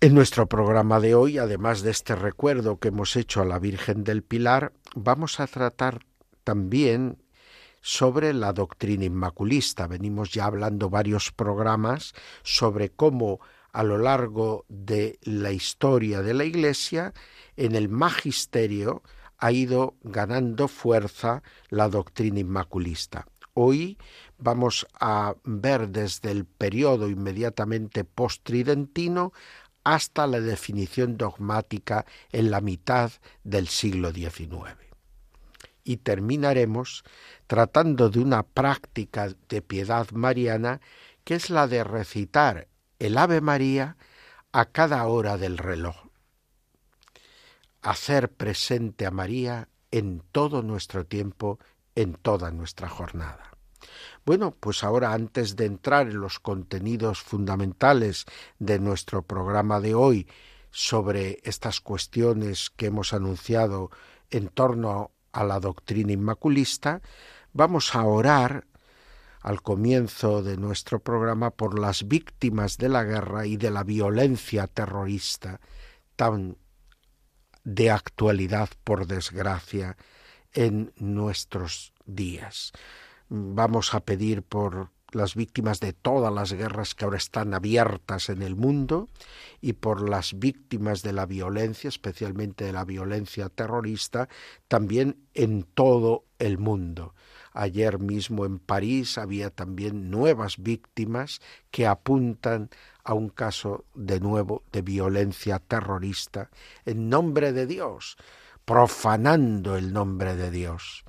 En 0.00 0.14
nuestro 0.14 0.46
programa 0.46 1.00
de 1.00 1.14
hoy, 1.14 1.38
además 1.38 1.82
de 1.82 1.90
este 1.90 2.14
recuerdo 2.14 2.78
que 2.78 2.88
hemos 2.88 3.16
hecho 3.16 3.40
a 3.40 3.46
la 3.46 3.58
Virgen 3.58 4.04
del 4.04 4.22
Pilar, 4.22 4.72
vamos 4.94 5.40
a 5.40 5.46
tratar 5.46 6.04
también 6.44 7.22
sobre 7.80 8.32
la 8.34 8.52
doctrina 8.52 9.04
inmaculista. 9.04 9.86
Venimos 9.86 10.32
ya 10.32 10.46
hablando 10.46 10.90
varios 10.90 11.32
programas 11.32 12.14
sobre 12.42 12.90
cómo 12.90 13.40
a 13.76 13.82
lo 13.82 13.98
largo 13.98 14.64
de 14.70 15.18
la 15.20 15.52
historia 15.52 16.22
de 16.22 16.32
la 16.32 16.44
Iglesia 16.44 17.12
en 17.56 17.74
el 17.74 17.90
magisterio 17.90 19.02
ha 19.36 19.52
ido 19.52 19.96
ganando 20.02 20.66
fuerza 20.66 21.42
la 21.68 21.90
doctrina 21.90 22.40
inmaculista. 22.40 23.26
Hoy 23.52 23.98
vamos 24.38 24.86
a 24.98 25.34
ver 25.44 25.90
desde 25.90 26.30
el 26.30 26.46
periodo 26.46 27.10
inmediatamente 27.10 28.04
post-tridentino 28.04 29.34
hasta 29.84 30.26
la 30.26 30.40
definición 30.40 31.18
dogmática 31.18 32.06
en 32.32 32.50
la 32.50 32.62
mitad 32.62 33.12
del 33.44 33.68
siglo 33.68 34.10
XIX. 34.10 34.74
Y 35.84 35.98
terminaremos 35.98 37.04
tratando 37.46 38.08
de 38.08 38.20
una 38.20 38.42
práctica 38.42 39.28
de 39.50 39.60
piedad 39.60 40.10
mariana 40.12 40.80
que 41.24 41.34
es 41.34 41.50
la 41.50 41.68
de 41.68 41.84
recitar 41.84 42.68
el 42.98 43.18
Ave 43.18 43.40
María 43.40 43.96
a 44.52 44.66
cada 44.66 45.06
hora 45.06 45.36
del 45.36 45.58
reloj 45.58 46.06
hacer 47.86 48.32
presente 48.32 49.06
a 49.06 49.12
María 49.12 49.68
en 49.92 50.20
todo 50.32 50.62
nuestro 50.62 51.06
tiempo, 51.06 51.60
en 51.94 52.14
toda 52.14 52.50
nuestra 52.50 52.88
jornada. 52.88 53.52
Bueno, 54.24 54.56
pues 54.58 54.82
ahora 54.82 55.12
antes 55.12 55.54
de 55.54 55.66
entrar 55.66 56.08
en 56.08 56.20
los 56.20 56.40
contenidos 56.40 57.20
fundamentales 57.20 58.24
de 58.58 58.80
nuestro 58.80 59.22
programa 59.22 59.80
de 59.80 59.94
hoy 59.94 60.26
sobre 60.72 61.38
estas 61.44 61.80
cuestiones 61.80 62.70
que 62.70 62.86
hemos 62.86 63.12
anunciado 63.12 63.90
en 64.30 64.48
torno 64.48 65.12
a 65.30 65.44
la 65.44 65.60
doctrina 65.60 66.12
inmaculista, 66.12 67.02
vamos 67.52 67.94
a 67.94 68.04
orar 68.04 68.66
al 69.46 69.62
comienzo 69.62 70.42
de 70.42 70.56
nuestro 70.56 70.98
programa 70.98 71.52
por 71.52 71.78
las 71.78 72.08
víctimas 72.08 72.78
de 72.78 72.88
la 72.88 73.04
guerra 73.04 73.46
y 73.46 73.56
de 73.56 73.70
la 73.70 73.84
violencia 73.84 74.66
terrorista 74.66 75.60
tan 76.16 76.56
de 77.62 77.92
actualidad, 77.92 78.68
por 78.82 79.06
desgracia, 79.06 79.96
en 80.52 80.92
nuestros 80.96 81.92
días. 82.06 82.72
Vamos 83.28 83.94
a 83.94 84.00
pedir 84.00 84.42
por 84.42 84.90
las 85.12 85.36
víctimas 85.36 85.78
de 85.78 85.92
todas 85.92 86.34
las 86.34 86.52
guerras 86.52 86.96
que 86.96 87.04
ahora 87.04 87.18
están 87.18 87.54
abiertas 87.54 88.30
en 88.30 88.42
el 88.42 88.56
mundo 88.56 89.10
y 89.60 89.74
por 89.74 90.08
las 90.08 90.36
víctimas 90.40 91.04
de 91.04 91.12
la 91.12 91.24
violencia, 91.24 91.86
especialmente 91.86 92.64
de 92.64 92.72
la 92.72 92.84
violencia 92.84 93.48
terrorista, 93.48 94.28
también 94.66 95.20
en 95.34 95.62
todo 95.62 96.24
el 96.40 96.58
mundo. 96.58 97.14
Ayer 97.58 97.98
mismo 97.98 98.44
en 98.44 98.58
París 98.58 99.16
había 99.16 99.48
también 99.48 100.10
nuevas 100.10 100.58
víctimas 100.58 101.40
que 101.70 101.86
apuntan 101.86 102.68
a 103.02 103.14
un 103.14 103.30
caso 103.30 103.86
de 103.94 104.20
nuevo 104.20 104.62
de 104.72 104.82
violencia 104.82 105.58
terrorista 105.58 106.50
en 106.84 107.08
nombre 107.08 107.54
de 107.54 107.66
Dios, 107.66 108.18
profanando 108.66 109.78
el 109.78 109.94
nombre 109.94 110.36
de 110.36 110.50
Dios. 110.50 111.04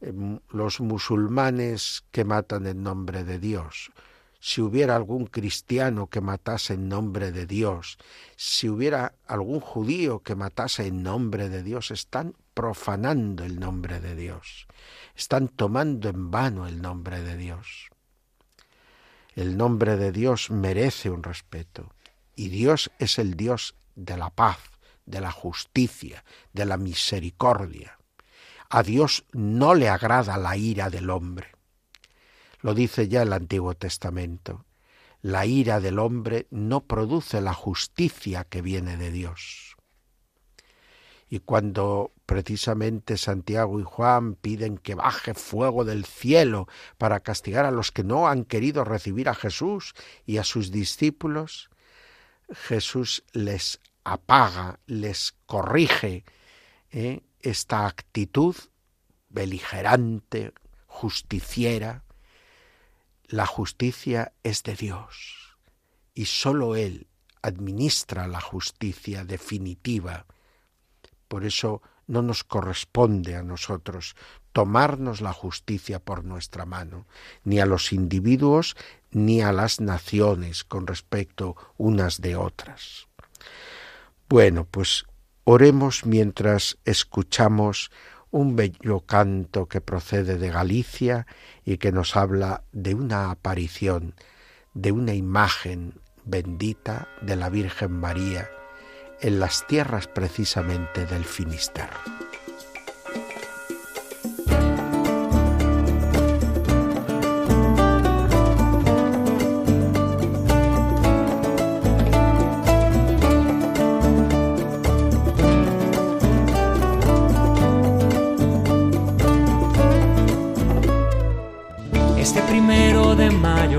Em, 0.00 0.40
los 0.48 0.80
musulmanes 0.80 2.04
que 2.10 2.24
matan 2.24 2.66
en 2.66 2.82
nombre 2.82 3.22
de 3.22 3.38
Dios, 3.38 3.92
si 4.40 4.62
hubiera 4.62 4.96
algún 4.96 5.26
cristiano 5.26 6.06
que 6.06 6.22
matase 6.22 6.74
en 6.74 6.88
nombre 6.88 7.30
de 7.30 7.46
Dios, 7.46 7.98
si 8.36 8.68
hubiera 8.68 9.14
algún 9.26 9.60
judío 9.60 10.20
que 10.20 10.34
matase 10.34 10.86
en 10.86 11.02
nombre 11.02 11.50
de 11.50 11.62
Dios, 11.62 11.90
están 11.90 12.34
profanando 12.54 13.44
el 13.44 13.58
nombre 13.58 14.00
de 14.00 14.14
Dios, 14.14 14.66
están 15.14 15.48
tomando 15.48 16.08
en 16.08 16.30
vano 16.30 16.66
el 16.66 16.82
nombre 16.82 17.22
de 17.22 17.36
Dios. 17.36 17.90
El 19.34 19.56
nombre 19.56 19.96
de 19.96 20.12
Dios 20.12 20.50
merece 20.50 21.10
un 21.10 21.22
respeto 21.22 21.92
y 22.36 22.48
Dios 22.48 22.90
es 22.98 23.18
el 23.18 23.36
Dios 23.36 23.74
de 23.94 24.16
la 24.16 24.30
paz, 24.30 24.58
de 25.06 25.20
la 25.20 25.30
justicia, 25.30 26.24
de 26.52 26.64
la 26.64 26.76
misericordia. 26.76 27.98
A 28.68 28.82
Dios 28.82 29.24
no 29.32 29.74
le 29.74 29.88
agrada 29.88 30.36
la 30.36 30.56
ira 30.56 30.90
del 30.90 31.10
hombre. 31.10 31.52
Lo 32.60 32.74
dice 32.74 33.08
ya 33.08 33.22
el 33.22 33.32
Antiguo 33.32 33.74
Testamento. 33.74 34.64
La 35.20 35.46
ira 35.46 35.80
del 35.80 35.98
hombre 35.98 36.46
no 36.50 36.80
produce 36.84 37.40
la 37.40 37.54
justicia 37.54 38.44
que 38.44 38.62
viene 38.62 38.96
de 38.96 39.10
Dios. 39.10 39.73
Y 41.28 41.40
cuando 41.40 42.12
precisamente 42.26 43.16
Santiago 43.16 43.80
y 43.80 43.82
Juan 43.82 44.34
piden 44.34 44.78
que 44.78 44.94
baje 44.94 45.34
fuego 45.34 45.84
del 45.84 46.04
cielo 46.04 46.68
para 46.98 47.20
castigar 47.20 47.64
a 47.64 47.70
los 47.70 47.92
que 47.92 48.04
no 48.04 48.28
han 48.28 48.44
querido 48.44 48.84
recibir 48.84 49.28
a 49.28 49.34
Jesús 49.34 49.94
y 50.26 50.38
a 50.38 50.44
sus 50.44 50.70
discípulos, 50.70 51.70
Jesús 52.52 53.24
les 53.32 53.80
apaga, 54.04 54.78
les 54.86 55.32
corrige, 55.46 56.24
¿eh? 56.90 57.22
esta 57.40 57.86
actitud 57.86 58.54
beligerante, 59.28 60.52
justiciera. 60.86 62.04
La 63.26 63.46
justicia 63.46 64.32
es 64.42 64.62
de 64.62 64.76
Dios 64.76 65.58
y 66.14 66.26
sólo 66.26 66.76
Él 66.76 67.08
administra 67.42 68.28
la 68.28 68.40
justicia 68.40 69.24
definitiva. 69.24 70.26
Por 71.34 71.44
eso 71.44 71.82
no 72.06 72.22
nos 72.22 72.44
corresponde 72.44 73.34
a 73.34 73.42
nosotros 73.42 74.14
tomarnos 74.52 75.20
la 75.20 75.32
justicia 75.32 75.98
por 75.98 76.22
nuestra 76.22 76.64
mano, 76.64 77.08
ni 77.42 77.58
a 77.58 77.66
los 77.66 77.92
individuos 77.92 78.76
ni 79.10 79.42
a 79.42 79.50
las 79.50 79.80
naciones 79.80 80.62
con 80.62 80.86
respecto 80.86 81.56
unas 81.76 82.20
de 82.20 82.36
otras. 82.36 83.08
Bueno, 84.28 84.64
pues 84.64 85.06
Oremos 85.42 86.06
mientras 86.06 86.78
escuchamos 86.84 87.90
un 88.30 88.54
bello 88.54 89.00
canto 89.00 89.66
que 89.66 89.80
procede 89.80 90.38
de 90.38 90.50
Galicia 90.50 91.26
y 91.64 91.78
que 91.78 91.90
nos 91.90 92.14
habla 92.14 92.62
de 92.70 92.94
una 92.94 93.32
aparición, 93.32 94.14
de 94.72 94.92
una 94.92 95.14
imagen 95.14 95.94
bendita 96.24 97.08
de 97.22 97.34
la 97.34 97.48
Virgen 97.48 97.90
María 97.90 98.48
en 99.24 99.40
las 99.40 99.66
tierras 99.66 100.06
precisamente 100.06 101.06
del 101.06 101.24
Finisterre. 101.24 101.96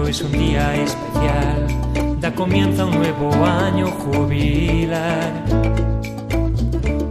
es 0.07 0.21
un 0.21 0.31
día 0.31 0.75
especial, 0.75 1.84
comienza 2.35 2.85
un 2.85 2.91
nuevo 2.97 3.33
año 3.45 3.87
jubilar. 3.87 5.31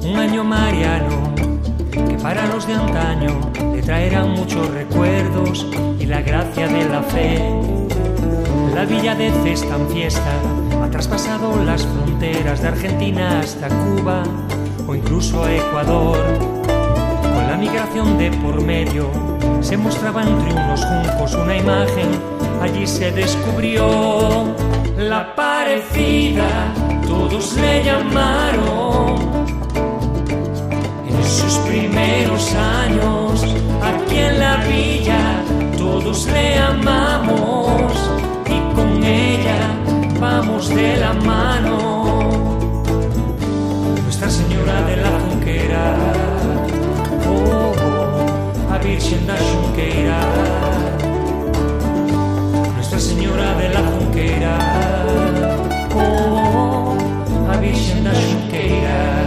Un 0.03 0.17
año 0.17 0.45
mariano 0.45 1.35
que 1.91 2.17
para 2.23 2.47
los 2.47 2.67
de 2.67 2.75
antaño 2.75 3.41
le 3.75 3.83
traerán 3.83 4.33
muchos 4.33 4.69
recuerdos 4.71 5.67
y 5.99 6.07
la 6.07 6.21
gracia 6.21 6.69
de 6.69 6.89
la 6.89 7.03
fe. 7.03 7.43
La 8.75 8.85
villa 8.85 9.15
de 9.15 9.31
Cesta 9.43 9.77
en 9.77 9.89
fiesta 9.89 10.33
ha 10.83 10.91
traspasado 10.91 11.65
las 11.65 11.87
fronteras 11.87 12.61
de 12.61 12.69
Argentina 12.69 13.41
hasta 13.41 13.69
Cuba 13.69 14.23
o 14.87 14.95
incluso 14.95 15.43
a 15.43 15.55
Ecuador. 15.55 16.74
La 17.55 17.61
migración 17.61 18.19
de 18.19 18.33
por 18.33 18.61
medio 18.61 19.09
se 19.61 19.77
mostraba 19.77 20.25
entre 20.25 20.53
unos 20.53 20.85
juncos 20.85 21.35
una 21.35 21.57
imagen 21.57 22.09
allí 22.61 22.85
se 22.85 23.12
descubrió 23.12 24.53
la 24.99 25.33
parecida, 25.37 26.49
todos 27.07 27.55
le 27.57 27.85
llamaron. 27.85 29.47
En 31.09 31.25
sus 31.25 31.59
primeros 31.59 32.53
años, 32.57 33.45
aquí 33.81 34.17
en 34.17 34.40
la 34.40 34.57
villa, 34.67 35.40
todos 35.79 36.27
le 36.27 36.59
amamos 36.59 37.93
y 38.47 38.75
con 38.75 39.05
ella 39.05 39.61
vamos 40.19 40.71
de 40.71 40.97
la 40.97 41.12
mano. 41.12 42.05
Nuestra 44.03 44.29
Señora 44.29 44.83
de 44.88 44.97
la 44.97 45.11
Junquera, 45.21 46.13
Virgen 48.85 49.27
da 49.27 49.37
Junquera. 49.37 50.20
Señora 52.99 53.55
de 53.55 53.68
la 53.70 53.81
Junqueira 53.81 54.57
Oh, 55.94 56.97
a 57.53 57.57
Virgen 57.57 58.05
da 58.05 58.12
Junqueira 58.12 59.25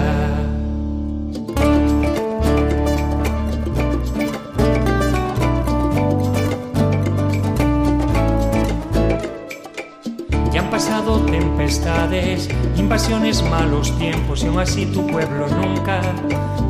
pasado 10.77 11.19
tempestades, 11.21 12.47
invasiones, 12.75 13.41
malos 13.41 13.97
tiempos 13.97 14.43
y 14.43 14.47
aún 14.47 14.59
así 14.59 14.85
tu 14.85 15.07
pueblo 15.07 15.47
nunca 15.47 16.01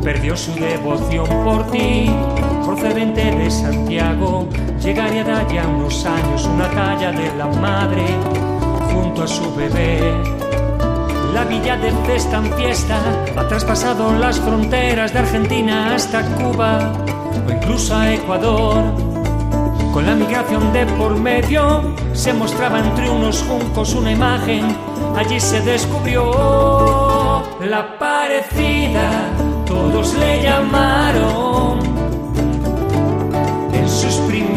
perdió 0.02 0.34
su 0.34 0.54
devoción 0.54 1.26
por 1.44 1.70
ti, 1.70 2.08
procedente 2.78 3.24
de 3.24 3.50
Santiago 3.50 4.48
Llegaría 4.80 5.24
de 5.24 5.32
allá 5.32 5.66
unos 5.66 6.04
años 6.04 6.46
una 6.46 6.70
talla 6.70 7.10
de 7.10 7.34
la 7.36 7.46
madre 7.46 8.04
junto 8.92 9.22
a 9.22 9.26
su 9.26 9.54
bebé. 9.54 10.00
La 11.34 11.44
villa 11.44 11.76
de 11.76 11.92
Cesta 12.06 12.38
en 12.38 12.52
fiesta 12.54 12.98
ha 13.36 13.48
traspasado 13.48 14.12
las 14.14 14.38
fronteras 14.40 15.12
de 15.12 15.18
Argentina 15.18 15.94
hasta 15.94 16.22
Cuba 16.36 16.92
o 17.46 17.50
incluso 17.50 17.96
a 17.96 18.14
Ecuador. 18.14 18.84
Con 19.92 20.06
la 20.06 20.14
migración 20.14 20.72
de 20.72 20.86
por 20.86 21.18
medio 21.18 21.94
se 22.12 22.32
mostraba 22.32 22.78
entre 22.78 23.10
unos 23.10 23.42
juncos 23.42 23.94
una 23.94 24.12
imagen, 24.12 24.64
allí 25.16 25.40
se 25.40 25.60
descubrió 25.62 27.42
la 27.60 27.98
parecida, 27.98 29.10
todos 29.66 30.14
le 30.14 30.42
llamaron 30.42 31.87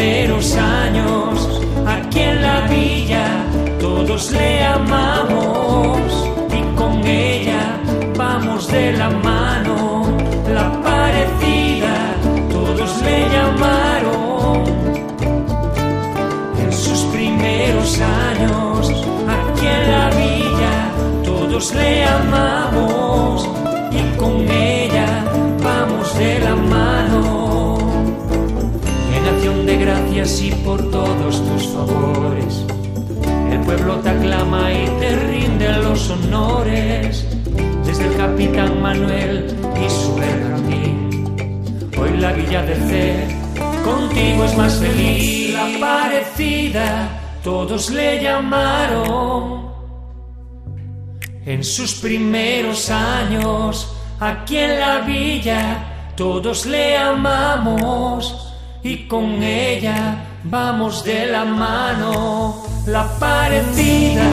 primeros 0.02 0.56
años, 0.56 1.62
aquí 1.86 2.22
en 2.22 2.42
la 2.42 2.62
villa, 2.62 3.46
todos 3.80 4.32
le 4.32 4.64
amamos 4.64 6.28
y 6.58 6.76
con 6.76 7.06
ella 7.06 7.80
vamos 8.18 8.68
de 8.68 8.94
la 8.94 9.12
mano, 9.12 10.04
la 10.52 10.72
parecida, 10.82 11.94
todos 12.50 13.00
le 13.04 13.30
llamaron. 13.30 14.64
En 16.64 16.74
sus 16.74 17.02
primeros 17.16 18.00
años, 18.02 18.90
aquí 19.38 19.68
en 19.68 19.92
la 19.92 20.10
villa, 20.22 20.76
todos 21.24 21.76
le 21.76 22.06
amamos 22.06 23.48
y 23.92 24.18
con 24.18 24.50
ella 24.50 25.24
vamos 25.64 26.18
de 26.18 26.40
la 26.40 26.56
mano. 26.56 26.71
Y 30.22 30.52
por 30.64 30.80
todos 30.92 31.44
tus 31.48 31.68
favores. 31.70 32.64
El 33.52 33.60
pueblo 33.62 33.96
te 34.02 34.10
aclama 34.10 34.72
y 34.72 34.86
te 35.00 35.16
rinde 35.16 35.68
los 35.82 36.12
honores, 36.12 37.26
desde 37.84 38.06
el 38.06 38.18
capitán 38.18 38.84
Manuel 38.84 39.48
y 39.84 39.90
su 39.90 40.16
bergantín. 40.16 41.26
Hoy 42.00 42.18
la 42.20 42.34
villa 42.34 42.62
de 42.62 42.76
C 42.76 43.38
contigo 43.84 44.46
es 44.46 44.56
más 44.56 44.76
feliz, 44.76 45.54
la 45.56 45.68
parecida, 45.80 47.10
todos 47.44 47.90
le 47.90 48.22
llamaron. 48.22 49.72
En 51.48 51.64
sus 51.64 51.96
primeros 51.96 52.92
años, 52.92 53.92
aquí 54.20 54.58
en 54.58 54.80
la 54.80 55.00
villa, 55.00 56.14
todos 56.16 56.68
le 56.68 56.96
amamos 56.96 58.51
y 58.84 59.08
con 59.08 59.44
ella 59.44 60.26
vamos 60.44 61.04
de 61.04 61.28
la 61.28 61.46
mano. 61.46 62.64
La 62.88 63.08
parecida, 63.20 64.28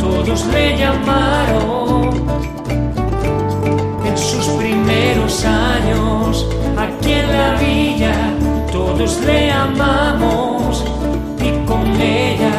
todos 0.00 0.46
le 0.46 0.78
llamaron. 0.78 2.10
En 4.04 4.18
sus 4.18 4.46
primeros 4.58 5.44
años, 5.44 6.46
aquí 6.76 7.12
en 7.12 7.32
la 7.32 7.54
villa, 7.56 8.14
todos 8.72 9.20
le 9.20 9.50
amamos 9.50 10.84
y 11.38 11.66
con 11.66 11.86
ella 12.00 12.52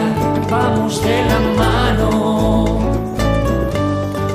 vamos 0.49 1.03
de 1.03 1.25
la 1.25 1.39
mano. 1.57 2.79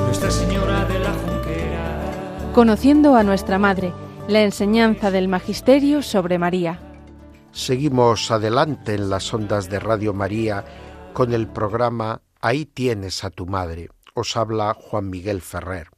Nuestra 0.05 0.31
Señora 0.31 0.85
de 0.85 0.99
la 0.99 1.11
Junquera. 1.11 2.51
Conociendo 2.53 3.15
a 3.15 3.23
nuestra 3.23 3.57
Madre, 3.57 3.93
la 4.27 4.41
enseñanza 4.41 5.11
del 5.11 5.29
Magisterio 5.29 6.01
sobre 6.01 6.37
María. 6.37 6.79
Seguimos 7.51 8.31
adelante 8.31 8.93
en 8.93 9.09
las 9.09 9.33
ondas 9.33 9.69
de 9.69 9.79
Radio 9.79 10.13
María 10.13 10.63
con 11.13 11.33
el 11.33 11.47
programa 11.47 12.21
Ahí 12.41 12.65
tienes 12.65 13.23
a 13.23 13.31
tu 13.31 13.45
madre. 13.45 13.89
Os 14.13 14.37
habla 14.37 14.73
Juan 14.73 15.09
Miguel 15.09 15.41
Ferrer. 15.41 15.89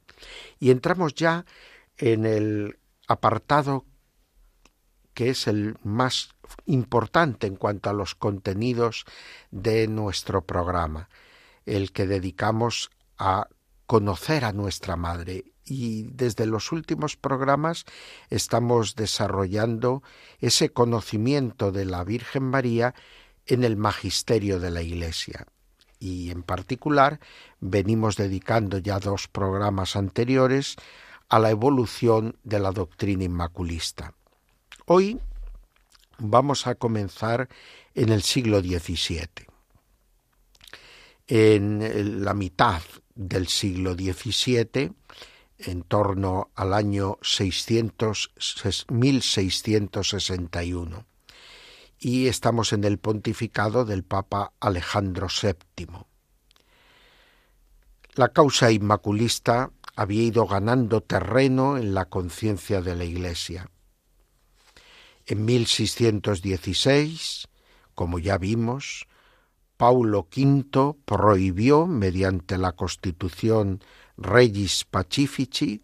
Y 0.58 0.70
entramos 0.70 1.14
ya 1.14 1.44
en 1.96 2.26
el 2.26 2.78
apartado 3.06 3.84
que 5.14 5.30
es 5.30 5.46
el 5.46 5.76
más 5.82 6.30
importante 6.64 7.46
en 7.46 7.56
cuanto 7.56 7.90
a 7.90 7.92
los 7.92 8.14
contenidos 8.14 9.04
de 9.50 9.86
nuestro 9.86 10.46
programa, 10.46 11.10
el 11.66 11.92
que 11.92 12.06
dedicamos 12.06 12.90
a 13.18 13.48
conocer 13.86 14.44
a 14.44 14.52
nuestra 14.52 14.96
madre. 14.96 15.51
Y 15.64 16.04
desde 16.04 16.46
los 16.46 16.72
últimos 16.72 17.16
programas 17.16 17.84
estamos 18.30 18.96
desarrollando 18.96 20.02
ese 20.40 20.70
conocimiento 20.70 21.72
de 21.72 21.84
la 21.84 22.04
Virgen 22.04 22.44
María 22.44 22.94
en 23.46 23.64
el 23.64 23.76
magisterio 23.76 24.60
de 24.60 24.70
la 24.70 24.82
Iglesia. 24.82 25.46
Y 25.98 26.30
en 26.30 26.42
particular 26.42 27.20
venimos 27.60 28.16
dedicando 28.16 28.78
ya 28.78 28.98
dos 28.98 29.28
programas 29.28 29.94
anteriores 29.94 30.76
a 31.28 31.38
la 31.38 31.50
evolución 31.50 32.36
de 32.42 32.58
la 32.58 32.72
doctrina 32.72 33.24
inmaculista. 33.24 34.14
Hoy 34.86 35.20
vamos 36.18 36.66
a 36.66 36.74
comenzar 36.74 37.48
en 37.94 38.10
el 38.10 38.22
siglo 38.22 38.60
XVII. 38.60 39.46
En 41.28 42.24
la 42.24 42.34
mitad 42.34 42.82
del 43.14 43.48
siglo 43.48 43.94
XVII, 43.94 44.92
en 45.64 45.82
torno 45.82 46.50
al 46.54 46.74
año 46.74 47.18
600, 47.22 48.32
1661 48.88 51.06
y 52.04 52.26
estamos 52.26 52.72
en 52.72 52.82
el 52.82 52.98
pontificado 52.98 53.84
del 53.84 54.02
Papa 54.02 54.52
Alejandro 54.58 55.28
VII. 55.28 55.86
La 58.14 58.30
causa 58.30 58.72
inmaculista 58.72 59.70
había 59.94 60.24
ido 60.24 60.46
ganando 60.46 61.00
terreno 61.00 61.78
en 61.78 61.94
la 61.94 62.06
conciencia 62.06 62.82
de 62.82 62.96
la 62.96 63.04
Iglesia. 63.04 63.70
En 65.26 65.44
1616, 65.44 67.46
como 67.94 68.18
ya 68.18 68.36
vimos, 68.36 69.06
Paulo 69.76 70.26
V 70.36 70.96
prohibió, 71.04 71.86
mediante 71.86 72.58
la 72.58 72.72
Constitución 72.72 73.80
Regis 74.16 74.84
Pacifici, 74.84 75.82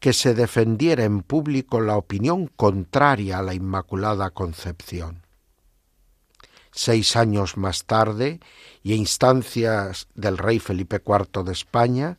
que 0.00 0.12
se 0.12 0.34
defendiera 0.34 1.04
en 1.04 1.22
público 1.22 1.80
la 1.80 1.96
opinión 1.96 2.48
contraria 2.48 3.38
a 3.38 3.42
la 3.42 3.54
Inmaculada 3.54 4.30
Concepción. 4.30 5.22
Seis 6.72 7.16
años 7.16 7.56
más 7.56 7.84
tarde, 7.84 8.40
y 8.82 8.92
a 8.92 8.96
instancias 8.96 10.08
del 10.14 10.36
rey 10.36 10.58
Felipe 10.58 11.00
IV 11.06 11.44
de 11.44 11.52
España, 11.52 12.18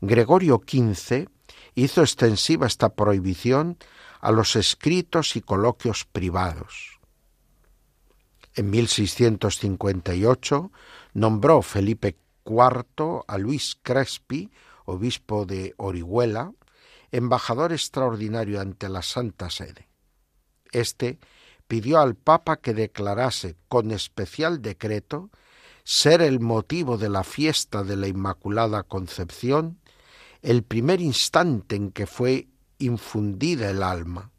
Gregorio 0.00 0.62
XV 0.66 1.28
hizo 1.74 2.00
extensiva 2.00 2.66
esta 2.66 2.94
prohibición 2.94 3.76
a 4.20 4.32
los 4.32 4.56
escritos 4.56 5.36
y 5.36 5.40
coloquios 5.40 6.04
privados. 6.04 6.98
En 8.54 8.70
1658 8.70 10.72
nombró 11.14 11.62
Felipe 11.62 12.16
IV 12.44 13.22
a 13.26 13.38
Luis 13.38 13.78
Crespi, 13.82 14.50
obispo 14.90 15.46
de 15.46 15.74
Orihuela, 15.76 16.52
embajador 17.12 17.72
extraordinario 17.72 18.60
ante 18.60 18.88
la 18.88 19.02
Santa 19.02 19.50
Sede. 19.50 19.88
Este 20.72 21.18
pidió 21.66 22.00
al 22.00 22.14
Papa 22.14 22.56
que 22.56 22.74
declarase 22.74 23.56
con 23.68 23.90
especial 23.90 24.62
decreto 24.62 25.30
ser 25.84 26.22
el 26.22 26.40
motivo 26.40 26.98
de 26.98 27.08
la 27.08 27.24
fiesta 27.24 27.82
de 27.82 27.96
la 27.96 28.08
Inmaculada 28.08 28.82
Concepción 28.82 29.78
el 30.42 30.62
primer 30.62 31.00
instante 31.00 31.76
en 31.76 31.90
que 31.92 32.06
fue 32.06 32.48
infundida 32.78 33.70
el 33.70 33.82
alma. 33.82 34.30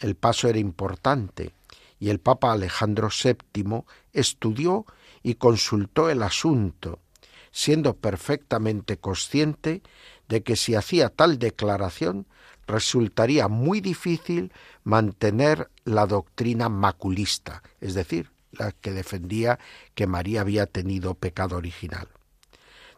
El 0.00 0.16
paso 0.16 0.48
era 0.48 0.58
importante 0.58 1.54
y 1.98 2.10
el 2.10 2.20
Papa 2.20 2.52
Alejandro 2.52 3.08
VII 3.08 3.84
estudió 4.12 4.86
y 5.22 5.34
consultó 5.34 6.10
el 6.10 6.22
asunto, 6.22 7.00
siendo 7.52 7.96
perfectamente 7.96 8.98
consciente 8.98 9.82
de 10.28 10.42
que 10.42 10.56
si 10.56 10.74
hacía 10.74 11.08
tal 11.08 11.38
declaración 11.38 12.26
resultaría 12.66 13.48
muy 13.48 13.80
difícil 13.80 14.52
mantener 14.84 15.70
la 15.84 16.06
doctrina 16.06 16.68
maculista, 16.68 17.62
es 17.80 17.94
decir, 17.94 18.30
la 18.52 18.72
que 18.72 18.92
defendía 18.92 19.58
que 19.94 20.06
María 20.06 20.42
había 20.42 20.66
tenido 20.66 21.14
pecado 21.14 21.56
original. 21.56 22.08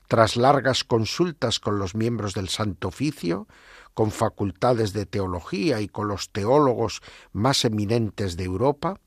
Tras 0.08 0.36
largas 0.36 0.84
consultas 0.84 1.58
con 1.58 1.78
los 1.78 1.94
miembros 1.94 2.34
del 2.34 2.48
Santo 2.48 2.88
Oficio, 2.88 3.46
con 3.94 4.10
facultades 4.10 4.92
de 4.92 5.06
teología 5.06 5.80
y 5.80 5.88
con 5.88 6.08
los 6.08 6.30
teólogos 6.30 7.00
más 7.32 7.64
eminentes 7.64 8.36
de 8.36 8.44
Europa, 8.44 9.00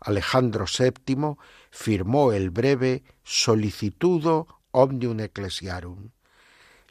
Alejandro 0.00 0.66
VII 0.66 1.36
firmó 1.70 2.32
el 2.32 2.50
breve 2.50 3.02
Solicitudo 3.22 4.46
Omnium 4.76 5.18
Ecclesiarum. 5.20 6.10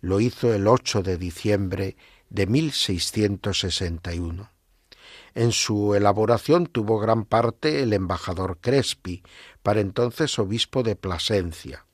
Lo 0.02 0.20
hizo 0.20 0.52
el 0.52 0.68
8 0.68 1.04
de 1.04 1.18
diciembre 1.18 1.96
de 2.30 2.48
1661. 2.48 4.50
En 5.36 5.52
su 5.52 5.94
elaboración 5.94 6.66
tuvo 6.66 6.98
gran 6.98 7.26
parte 7.26 7.84
el 7.84 7.94
embajador 7.94 8.58
Crespi, 8.60 9.22
para 9.62 9.82
entonces 9.82 10.40
obispo 10.40 10.82
de 10.82 10.96
Plasencia. 10.96 11.86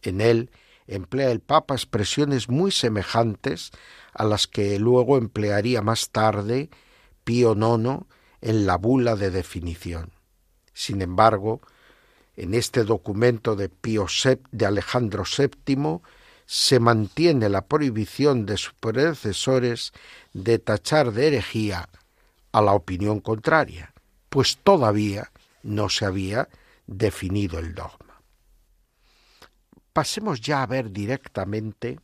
En 0.00 0.22
él 0.22 0.50
emplea 0.86 1.30
el 1.30 1.40
Papa 1.40 1.74
expresiones 1.74 2.48
muy 2.48 2.70
semejantes 2.70 3.72
a 4.14 4.24
las 4.24 4.46
que 4.46 4.78
luego 4.78 5.18
emplearía 5.18 5.82
más 5.82 6.08
tarde 6.10 6.70
Pío 7.24 7.54
IX 7.54 8.06
en 8.40 8.66
la 8.66 8.78
bula 8.78 9.16
de 9.16 9.30
definición. 9.30 10.12
Sin 10.72 11.02
embargo, 11.02 11.60
en 12.36 12.54
este 12.54 12.84
documento 12.84 13.56
de 13.56 13.68
Pío 13.68 14.06
de 14.50 14.66
Alejandro 14.66 15.24
VII 15.24 16.00
se 16.46 16.78
mantiene 16.78 17.48
la 17.48 17.66
prohibición 17.66 18.44
de 18.46 18.56
sus 18.56 18.74
predecesores 18.74 19.92
de 20.32 20.58
tachar 20.58 21.12
de 21.12 21.28
herejía 21.28 21.88
a 22.52 22.60
la 22.60 22.72
opinión 22.72 23.20
contraria, 23.20 23.92
pues 24.28 24.58
todavía 24.62 25.32
no 25.62 25.88
se 25.88 26.04
había 26.04 26.48
definido 26.86 27.58
el 27.58 27.74
dogma. 27.74 28.20
Pasemos 29.92 30.40
ya 30.40 30.62
a 30.62 30.66
ver 30.66 30.90
directamente 30.90 31.98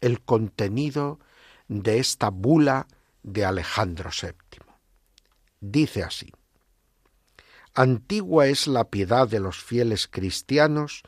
el 0.00 0.20
contenido 0.20 1.20
de 1.68 1.98
esta 1.98 2.30
bula 2.30 2.86
de 3.22 3.44
Alejandro 3.44 4.10
VII. 4.10 4.60
Dice 5.60 6.02
así, 6.02 6.32
Antigua 7.78 8.46
es 8.46 8.68
la 8.68 8.88
piedad 8.88 9.28
de 9.28 9.38
los 9.38 9.62
fieles 9.62 10.08
cristianos 10.08 11.02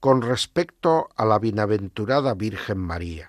con 0.00 0.22
respecto 0.22 1.10
a 1.16 1.26
la 1.26 1.38
bienaventurada 1.38 2.32
Virgen 2.32 2.78
María. 2.78 3.28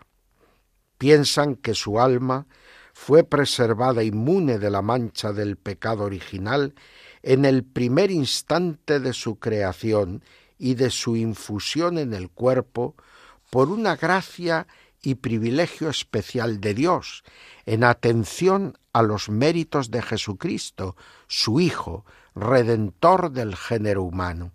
Piensan 0.98 1.58
que 1.58 1.76
su 1.76 2.00
alma 2.00 2.48
fue 2.94 3.26
preservada 3.26 4.02
inmune 4.02 4.60
de 4.60 4.70
la 4.70 4.82
mancha 4.82 5.34
del 5.34 5.58
pecado 5.58 6.06
original 6.06 6.74
en 7.22 7.44
el 7.44 7.66
primer 7.66 8.12
instante 8.12 9.02
de 9.02 9.12
su 9.12 9.40
creación 9.40 10.24
y 10.58 10.76
de 10.76 10.90
su 10.90 11.18
infusión 11.18 11.98
en 11.98 12.14
el 12.14 12.30
cuerpo, 12.30 12.96
por 13.50 13.72
una 13.72 13.98
gracia 13.98 14.68
y 15.02 15.16
privilegio 15.16 15.90
especial 15.90 16.62
de 16.62 16.74
Dios, 16.74 17.26
en 17.66 17.84
atención 17.84 18.78
a 18.94 19.02
los 19.02 19.28
méritos 19.28 19.92
de 19.92 20.02
Jesucristo, 20.02 20.96
su 21.28 21.60
Hijo, 21.60 22.06
Redentor 22.36 23.32
del 23.32 23.56
género 23.56 24.04
humano. 24.04 24.52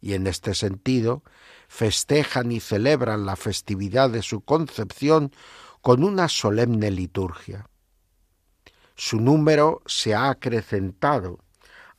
Y 0.00 0.14
en 0.14 0.26
este 0.26 0.54
sentido, 0.54 1.22
festejan 1.68 2.50
y 2.50 2.60
celebran 2.60 3.26
la 3.26 3.36
festividad 3.36 4.10
de 4.10 4.22
su 4.22 4.40
concepción 4.40 5.32
con 5.82 6.02
una 6.02 6.28
solemne 6.28 6.90
liturgia. 6.90 7.68
Su 8.96 9.20
número 9.20 9.82
se 9.86 10.14
ha 10.14 10.30
acrecentado, 10.30 11.38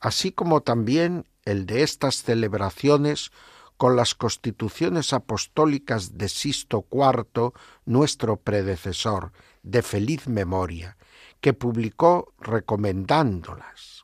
así 0.00 0.32
como 0.32 0.60
también 0.60 1.26
el 1.44 1.66
de 1.66 1.82
estas 1.82 2.22
celebraciones 2.22 3.30
con 3.76 3.96
las 3.96 4.14
constituciones 4.14 5.14
apostólicas 5.14 6.18
de 6.18 6.28
Sisto 6.28 6.86
IV, 6.92 7.52
nuestro 7.86 8.36
predecesor, 8.36 9.32
de 9.62 9.82
feliz 9.82 10.28
memoria, 10.28 10.98
que 11.40 11.54
publicó 11.54 12.34
recomendándolas. 12.38 13.99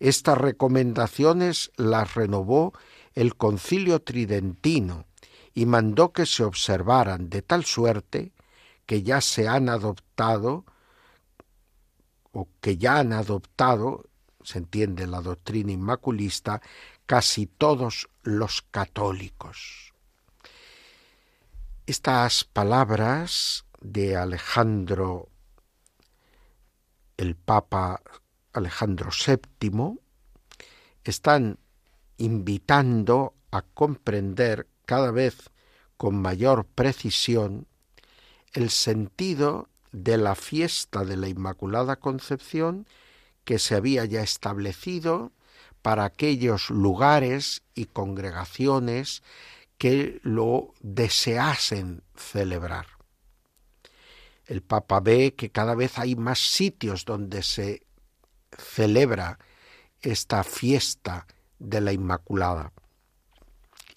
Estas 0.00 0.38
recomendaciones 0.38 1.70
las 1.76 2.14
renovó 2.14 2.72
el 3.14 3.36
concilio 3.36 4.00
tridentino 4.00 5.04
y 5.52 5.66
mandó 5.66 6.12
que 6.12 6.24
se 6.24 6.42
observaran 6.42 7.28
de 7.28 7.42
tal 7.42 7.66
suerte 7.66 8.32
que 8.86 9.02
ya 9.02 9.20
se 9.20 9.46
han 9.46 9.68
adoptado 9.68 10.64
o 12.32 12.48
que 12.60 12.78
ya 12.78 12.98
han 12.98 13.12
adoptado, 13.12 14.06
se 14.42 14.58
entiende 14.58 15.06
la 15.06 15.20
doctrina 15.20 15.72
inmaculista, 15.72 16.62
casi 17.04 17.46
todos 17.46 18.08
los 18.22 18.62
católicos. 18.70 19.92
Estas 21.84 22.44
palabras 22.44 23.66
de 23.80 24.16
Alejandro, 24.16 25.28
el 27.16 27.34
Papa 27.36 28.00
Alejandro 28.52 29.10
VII, 29.10 30.00
están 31.04 31.58
invitando 32.18 33.34
a 33.50 33.62
comprender 33.62 34.66
cada 34.84 35.10
vez 35.10 35.50
con 35.96 36.20
mayor 36.20 36.66
precisión 36.66 37.66
el 38.52 38.70
sentido 38.70 39.68
de 39.92 40.16
la 40.16 40.34
fiesta 40.34 41.04
de 41.04 41.16
la 41.16 41.28
Inmaculada 41.28 41.96
Concepción 41.96 42.86
que 43.44 43.58
se 43.58 43.74
había 43.74 44.04
ya 44.04 44.22
establecido 44.22 45.32
para 45.82 46.04
aquellos 46.04 46.70
lugares 46.70 47.62
y 47.74 47.86
congregaciones 47.86 49.22
que 49.78 50.20
lo 50.22 50.74
deseasen 50.80 52.02
celebrar. 52.14 52.86
El 54.46 54.62
Papa 54.62 55.00
ve 55.00 55.34
que 55.34 55.50
cada 55.50 55.74
vez 55.74 55.98
hay 55.98 56.16
más 56.16 56.38
sitios 56.38 57.04
donde 57.04 57.42
se 57.42 57.86
celebra 58.58 59.38
esta 60.02 60.44
fiesta 60.44 61.26
de 61.58 61.80
la 61.80 61.92
Inmaculada. 61.92 62.72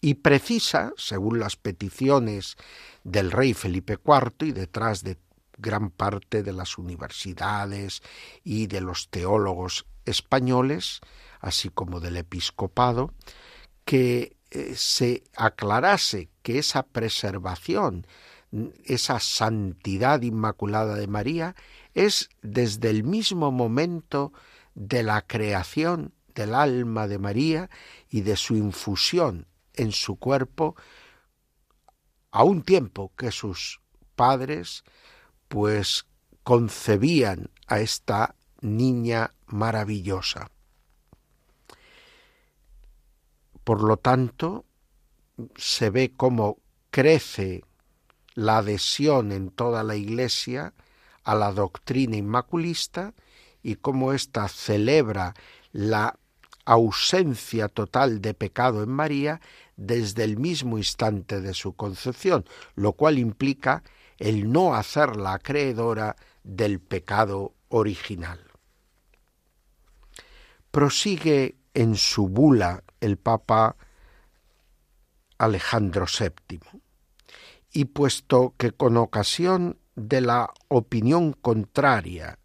Y 0.02 0.16
precisa, 0.16 0.92
según 0.98 1.40
las 1.40 1.56
peticiones 1.56 2.58
del 3.04 3.32
rey 3.32 3.54
Felipe 3.54 3.98
IV 4.06 4.48
y 4.48 4.52
detrás 4.52 5.04
de 5.04 5.18
gran 5.58 5.92
parte 5.92 6.44
de 6.44 6.52
las 6.52 6.78
universidades 6.78 8.02
y 8.44 8.68
de 8.68 8.82
los 8.82 9.10
teólogos 9.10 9.86
españoles, 10.06 11.00
así 11.40 11.70
como 11.70 12.00
del 12.00 12.18
episcopado, 12.18 13.14
que 13.86 14.36
eh, 14.52 14.74
se 14.76 15.24
aclarase 15.36 16.30
que 16.42 16.60
esa 16.60 16.84
preservación, 16.84 18.06
esa 18.84 19.20
santidad 19.20 20.22
inmaculada 20.22 20.96
de 20.96 21.08
María, 21.08 21.56
es 21.94 22.30
desde 22.42 22.90
el 22.90 23.04
mismo 23.04 23.52
momento 23.52 24.34
de 24.76 25.04
la 25.04 25.22
creación 25.22 26.14
del 26.34 26.56
alma 26.56 27.08
de 27.08 27.20
María 27.20 27.70
y 28.10 28.22
de 28.22 28.36
su 28.36 28.56
infusión 28.56 29.48
en 29.74 29.92
su 29.92 30.18
cuerpo 30.18 30.76
a 32.32 32.44
un 32.44 32.64
tiempo 32.64 33.12
que 33.16 33.32
sus 33.32 33.82
padres 34.16 34.84
pues 35.48 36.06
concebían 36.44 37.50
a 37.68 37.80
esta 37.80 38.36
niña 38.62 39.34
maravillosa. 39.46 40.50
Por 43.64 43.84
lo 43.84 43.98
tanto, 43.98 44.66
se 45.56 45.90
ve 45.90 46.12
cómo 46.16 46.58
crece 46.90 47.64
la 48.34 48.58
adhesión 48.58 49.32
en 49.32 49.52
toda 49.52 49.84
la 49.84 49.96
Iglesia 49.96 50.74
a 51.24 51.36
la 51.36 51.52
doctrina 51.52 52.16
inmaculista 52.16 53.14
y 53.62 53.76
cómo 53.76 54.14
ésta 54.14 54.48
celebra 54.48 55.34
la 55.72 56.18
ausencia 56.66 57.68
total 57.68 58.22
de 58.22 58.34
pecado 58.34 58.84
en 58.84 58.90
María 58.90 59.42
desde 59.76 60.24
el 60.24 60.38
mismo 60.38 60.78
instante 60.78 61.42
de 61.42 61.54
su 61.54 61.74
concepción, 61.74 62.46
lo 62.76 62.94
cual 62.94 63.18
implica 63.18 63.84
el 64.18 64.52
no 64.52 64.76
hacerla 64.76 65.34
acreedora 65.34 66.16
del 66.44 66.80
pecado 66.80 67.54
original. 67.70 68.40
Prosigue 70.72 71.58
en 71.74 71.96
su 71.96 72.28
bula 72.28 72.84
el 73.02 73.18
Papa 73.18 73.76
Alejandro 75.38 76.06
VII, 76.08 76.60
y 77.72 77.86
puesto 77.86 78.54
que 78.58 78.72
con 78.72 78.98
ocasión 78.98 79.78
de 79.96 80.22
la 80.22 80.54
opinión 80.70 81.34
contraria 81.34 82.40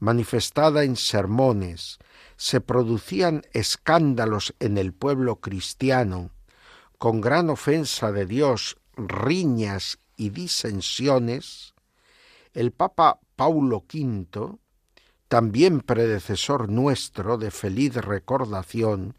manifestada 0.00 0.82
en 0.82 0.96
sermones, 0.96 1.98
se 2.36 2.60
producían 2.60 3.42
escándalos 3.52 4.54
en 4.58 4.78
el 4.78 4.92
pueblo 4.92 5.36
cristiano, 5.36 6.30
con 6.98 7.20
gran 7.20 7.50
ofensa 7.50 8.10
de 8.10 8.26
Dios, 8.26 8.78
riñas 8.96 9.98
y 10.16 10.30
disensiones, 10.30 11.74
el 12.54 12.72
Papa 12.72 13.20
Paulo 13.36 13.84
V, 13.92 14.58
también 15.28 15.80
predecesor 15.80 16.68
nuestro 16.68 17.38
de 17.38 17.50
feliz 17.50 17.94
recordación, 17.94 19.16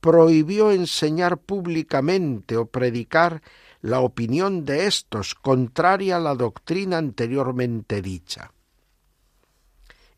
prohibió 0.00 0.72
enseñar 0.72 1.38
públicamente 1.38 2.56
o 2.56 2.66
predicar 2.66 3.42
la 3.86 4.00
opinión 4.00 4.64
de 4.64 4.86
éstos 4.86 5.36
contraria 5.36 6.16
a 6.16 6.20
la 6.20 6.34
doctrina 6.34 6.98
anteriormente 6.98 8.02
dicha. 8.02 8.50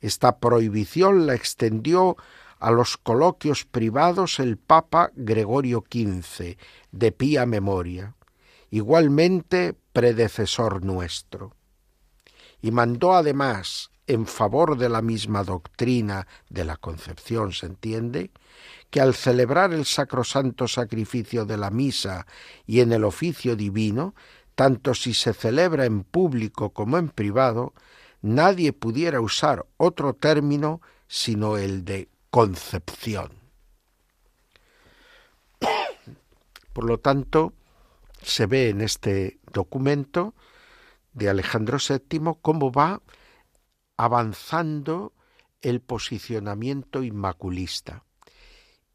Esta 0.01 0.39
prohibición 0.39 1.27
la 1.27 1.35
extendió 1.35 2.17
a 2.61 2.71
los 2.71 2.97
coloquios 2.97 3.67
privados 3.67 4.41
el 4.41 4.57
Papa 4.57 5.11
Gregorio 5.15 5.85
XV, 5.87 6.57
de 6.93 7.13
pía 7.13 7.45
memoria, 7.45 8.15
igualmente 8.71 9.75
predecesor 9.93 10.83
nuestro. 10.83 11.55
Y 12.63 12.71
mandó 12.71 13.15
además, 13.15 13.91
en 14.09 14.27
favor 14.27 14.77
de 14.77 14.89
la 14.89 15.03
misma 15.03 15.45
doctrina 15.45 16.27
de 16.49 16.65
la 16.65 16.77
concepción, 16.77 17.53
se 17.53 17.67
entiende, 17.67 18.31
que 18.91 19.01
al 19.01 19.15
celebrar 19.15 19.73
el 19.73 19.85
sacrosanto 19.85 20.67
sacrificio 20.67 21.45
de 21.45 21.59
la 21.59 21.71
misa 21.71 22.27
y 22.67 22.81
en 22.81 22.93
el 22.93 23.05
oficio 23.05 23.55
divino, 23.55 24.15
tanto 24.55 24.95
si 24.95 25.13
se 25.15 25.35
celebra 25.35 25.85
en 25.85 26.03
público 26.03 26.71
como 26.71 26.97
en 26.97 27.11
privado, 27.11 27.75
nadie 28.23 28.73
pudiera 28.73 29.21
usar 29.21 29.67
otro 29.77 30.15
término 30.15 30.81
sino 31.07 31.57
el 31.57 31.85
de 31.85 32.09
concepción. 32.31 33.33
Por 36.73 36.85
lo 36.85 36.99
tanto, 36.99 37.53
se 38.23 38.47
ve 38.47 38.71
en 38.71 38.81
este 38.81 39.39
documento 39.53 40.35
de 41.13 41.29
Alejandro 41.29 41.79
VII 41.79 42.35
cómo 42.41 42.71
va 42.73 43.03
avanzando 43.99 45.13
el 45.61 45.81
posicionamiento 45.81 47.03
inmaculista. 47.03 48.05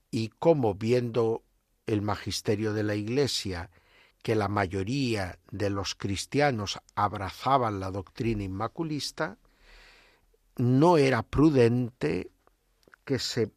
Y 0.09 0.29
cómo 0.39 0.73
viendo 0.73 1.43
el 1.85 2.01
magisterio 2.01 2.73
de 2.73 2.83
la 2.83 2.95
Iglesia 2.95 3.69
que 4.23 4.35
la 4.35 4.47
mayoría 4.47 5.37
de 5.51 5.69
los 5.69 5.95
cristianos 5.95 6.79
abrazaban 6.95 7.81
la 7.81 7.91
doctrina 7.91 8.43
inmaculista, 8.43 9.37
no 10.55 10.97
era 10.97 11.23
prudente 11.23 12.31
que 13.03 13.19
se 13.19 13.51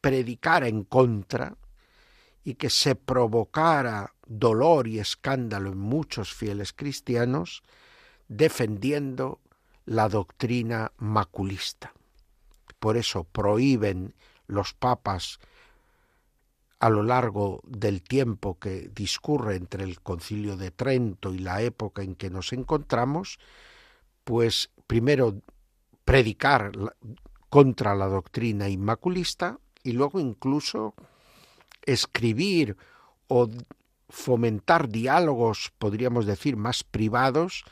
predicara 0.00 0.66
en 0.66 0.82
contra 0.82 1.56
y 2.42 2.54
que 2.54 2.70
se 2.70 2.96
provocara 2.96 4.14
dolor 4.26 4.88
y 4.88 4.98
escándalo 4.98 5.70
en 5.70 5.78
muchos 5.78 6.34
fieles 6.34 6.72
cristianos 6.72 7.62
defendiendo 8.26 9.40
la 9.88 10.10
doctrina 10.10 10.92
maculista. 10.98 11.94
Por 12.78 12.98
eso 12.98 13.24
prohíben 13.24 14.14
los 14.46 14.74
papas 14.74 15.40
a 16.78 16.90
lo 16.90 17.02
largo 17.02 17.62
del 17.64 18.02
tiempo 18.02 18.58
que 18.58 18.90
discurre 18.94 19.56
entre 19.56 19.84
el 19.84 20.00
concilio 20.00 20.58
de 20.58 20.70
Trento 20.70 21.32
y 21.32 21.38
la 21.38 21.62
época 21.62 22.02
en 22.02 22.16
que 22.16 22.28
nos 22.28 22.52
encontramos, 22.52 23.38
pues 24.24 24.70
primero 24.86 25.40
predicar 26.04 26.72
contra 27.48 27.94
la 27.94 28.08
doctrina 28.08 28.68
inmaculista 28.68 29.58
y 29.82 29.92
luego 29.92 30.20
incluso 30.20 30.94
escribir 31.86 32.76
o 33.26 33.48
fomentar 34.10 34.90
diálogos, 34.90 35.72
podríamos 35.78 36.26
decir, 36.26 36.58
más 36.58 36.84
privados 36.84 37.64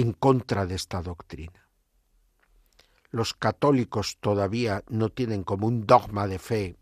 en 0.00 0.12
contra 0.14 0.64
de 0.64 0.76
esta 0.76 1.02
doctrina. 1.02 1.68
Los 3.10 3.34
católicos 3.34 4.16
todavía 4.18 4.82
no 4.88 5.10
tienen 5.10 5.42
como 5.44 5.66
un 5.66 5.86
dogma 5.86 6.26
de 6.26 6.38
fe 6.38 6.76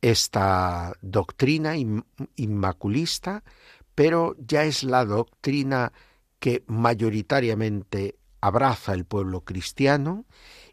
esta 0.00 0.92
doctrina 1.00 1.76
inmaculista, 2.36 3.44
pero 3.94 4.34
ya 4.38 4.64
es 4.64 4.82
la 4.82 5.04
doctrina 5.04 5.92
que 6.40 6.64
mayoritariamente 6.66 8.18
abraza 8.40 8.94
el 8.94 9.04
pueblo 9.04 9.42
cristiano 9.42 10.26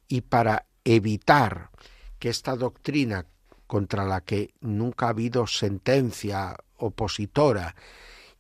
y 0.08 0.22
para 0.22 0.66
evitar 0.84 1.70
que 2.18 2.30
esta 2.30 2.56
doctrina 2.56 3.28
contra 3.68 4.04
la 4.04 4.22
que 4.22 4.56
nunca 4.62 5.06
ha 5.06 5.10
habido 5.10 5.46
sentencia 5.46 6.58
opositora 6.78 7.76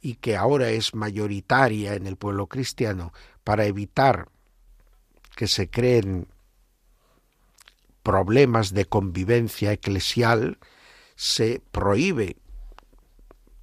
y 0.01 0.15
que 0.15 0.35
ahora 0.35 0.69
es 0.69 0.95
mayoritaria 0.95 1.93
en 1.93 2.07
el 2.07 2.17
pueblo 2.17 2.47
cristiano, 2.47 3.13
para 3.43 3.65
evitar 3.65 4.29
que 5.35 5.47
se 5.47 5.69
creen 5.69 6.27
problemas 8.03 8.73
de 8.73 8.85
convivencia 8.85 9.71
eclesial, 9.71 10.57
se 11.15 11.61
prohíbe 11.71 12.37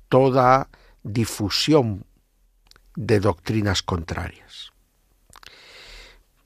toda 0.08 0.68
difusión 1.02 2.06
de 2.94 3.20
doctrinas 3.20 3.82
contrarias. 3.82 4.72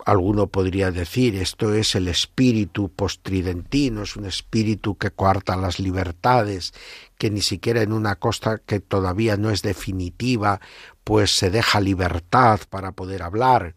Alguno 0.04 0.48
podría 0.48 0.90
decir 0.90 1.36
esto 1.36 1.74
es 1.74 1.94
el 1.94 2.08
espíritu 2.08 2.88
postridentino, 2.90 4.02
es 4.02 4.16
un 4.16 4.24
espíritu 4.24 4.96
que 4.96 5.10
coarta 5.10 5.56
las 5.56 5.78
libertades, 5.78 6.72
que 7.18 7.30
ni 7.30 7.40
siquiera 7.40 7.82
en 7.82 7.92
una 7.92 8.16
costa 8.16 8.58
que 8.58 8.80
todavía 8.80 9.36
no 9.36 9.50
es 9.50 9.62
definitiva, 9.62 10.60
pues 11.04 11.36
se 11.36 11.50
deja 11.50 11.80
libertad 11.80 12.60
para 12.68 12.92
poder 12.92 13.22
hablar. 13.22 13.76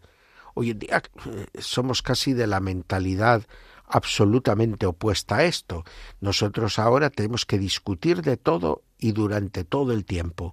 Hoy 0.54 0.70
en 0.70 0.78
día 0.80 1.02
eh, 1.26 1.46
somos 1.60 2.02
casi 2.02 2.32
de 2.32 2.46
la 2.46 2.60
mentalidad 2.60 3.42
absolutamente 3.88 4.86
opuesta 4.86 5.36
a 5.36 5.44
esto. 5.44 5.84
Nosotros 6.20 6.78
ahora 6.78 7.10
tenemos 7.10 7.46
que 7.46 7.58
discutir 7.58 8.22
de 8.22 8.36
todo 8.36 8.82
y 8.98 9.12
durante 9.12 9.64
todo 9.64 9.92
el 9.92 10.04
tiempo. 10.04 10.52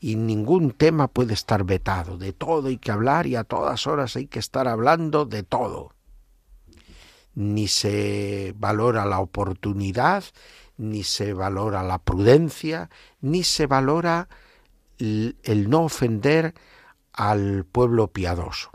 Y 0.00 0.16
ningún 0.16 0.72
tema 0.72 1.08
puede 1.08 1.34
estar 1.34 1.64
vetado. 1.64 2.18
De 2.18 2.32
todo 2.32 2.68
hay 2.68 2.78
que 2.78 2.92
hablar 2.92 3.26
y 3.26 3.36
a 3.36 3.44
todas 3.44 3.86
horas 3.86 4.16
hay 4.16 4.26
que 4.26 4.38
estar 4.38 4.68
hablando 4.68 5.24
de 5.24 5.42
todo. 5.42 5.92
Ni 7.34 7.68
se 7.68 8.54
valora 8.56 9.06
la 9.06 9.20
oportunidad, 9.20 10.24
ni 10.76 11.04
se 11.04 11.32
valora 11.32 11.82
la 11.82 11.98
prudencia, 11.98 12.90
ni 13.20 13.42
se 13.42 13.66
valora 13.66 14.28
el 14.98 15.70
no 15.70 15.84
ofender 15.84 16.54
al 17.12 17.64
pueblo 17.64 18.08
piadoso. 18.08 18.70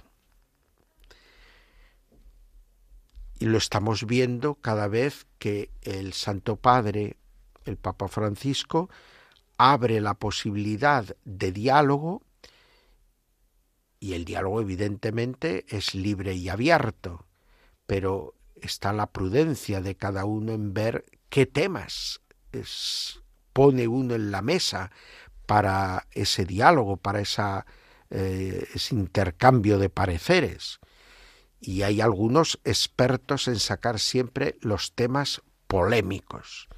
Y 3.39 3.45
lo 3.45 3.58
estamos 3.58 4.06
viendo 4.06 4.56
cada 4.56 4.88
vez 4.88 5.28
que 5.38 5.69
el 5.82 6.13
Santo 6.13 6.56
Padre, 6.56 7.17
el 7.65 7.78
Papa 7.78 8.08
Francisco, 8.08 8.89
abre 9.58 10.02
la 10.02 10.15
posibilidad 10.15 11.15
de 11.26 11.52
diálogo 11.52 12.23
y 14.00 14.13
el 14.13 14.26
diálogo 14.26 14.62
evidentemente 14.62 15.65
es 15.69 15.95
libre 15.95 16.34
y 16.34 16.50
abierto, 16.50 17.26
pero 17.86 18.36
está 18.56 18.93
la 18.93 19.08
prudencia 19.08 19.82
de 19.82 19.95
cada 19.95 20.26
uno 20.26 20.54
en 20.54 20.73
ver 20.73 21.06
qué 21.30 21.45
temas 21.45 22.21
pone 23.54 23.88
uno 23.88 24.15
en 24.15 24.32
la 24.32 24.41
mesa 24.41 24.91
para 25.45 26.08
ese 26.12 26.45
diálogo, 26.45 26.97
para 26.97 27.21
esa, 27.21 27.65
eh, 28.10 28.67
ese 28.73 28.95
intercambio 28.95 29.78
de 29.78 29.89
pareceres 29.89 30.80
y 31.59 31.81
hay 31.83 32.01
algunos 32.01 32.59
expertos 32.63 33.47
en 33.47 33.59
sacar 33.59 33.99
siempre 33.99 34.57
los 34.61 34.93
temas 34.93 35.41
polémicos, 35.67 36.69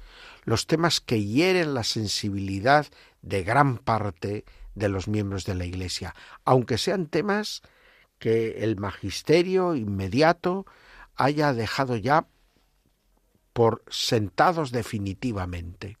los 0.44 0.66
temas 0.66 1.00
que 1.00 1.24
hieren 1.24 1.74
la 1.74 1.84
sensibilidad 1.84 2.86
de 3.22 3.42
gran 3.42 3.78
parte 3.78 4.44
de 4.74 4.88
los 4.88 5.08
miembros 5.08 5.44
de 5.44 5.54
la 5.54 5.64
Iglesia, 5.64 6.14
aunque 6.44 6.78
sean 6.78 7.06
temas 7.06 7.62
que 8.18 8.64
el 8.64 8.76
magisterio 8.76 9.74
inmediato 9.74 10.66
haya 11.16 11.52
dejado 11.52 11.96
ya 11.96 12.26
por 13.52 13.82
sentados 13.88 14.70
definitivamente. 14.70 15.96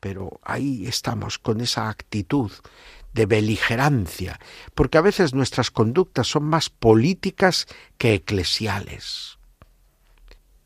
Pero 0.00 0.40
ahí 0.42 0.86
estamos 0.86 1.38
con 1.38 1.60
esa 1.60 1.88
actitud 1.88 2.52
de 3.16 3.26
beligerancia, 3.26 4.38
porque 4.74 4.98
a 4.98 5.00
veces 5.00 5.34
nuestras 5.34 5.72
conductas 5.72 6.28
son 6.28 6.44
más 6.44 6.70
políticas 6.70 7.66
que 7.98 8.14
eclesiales. 8.14 9.38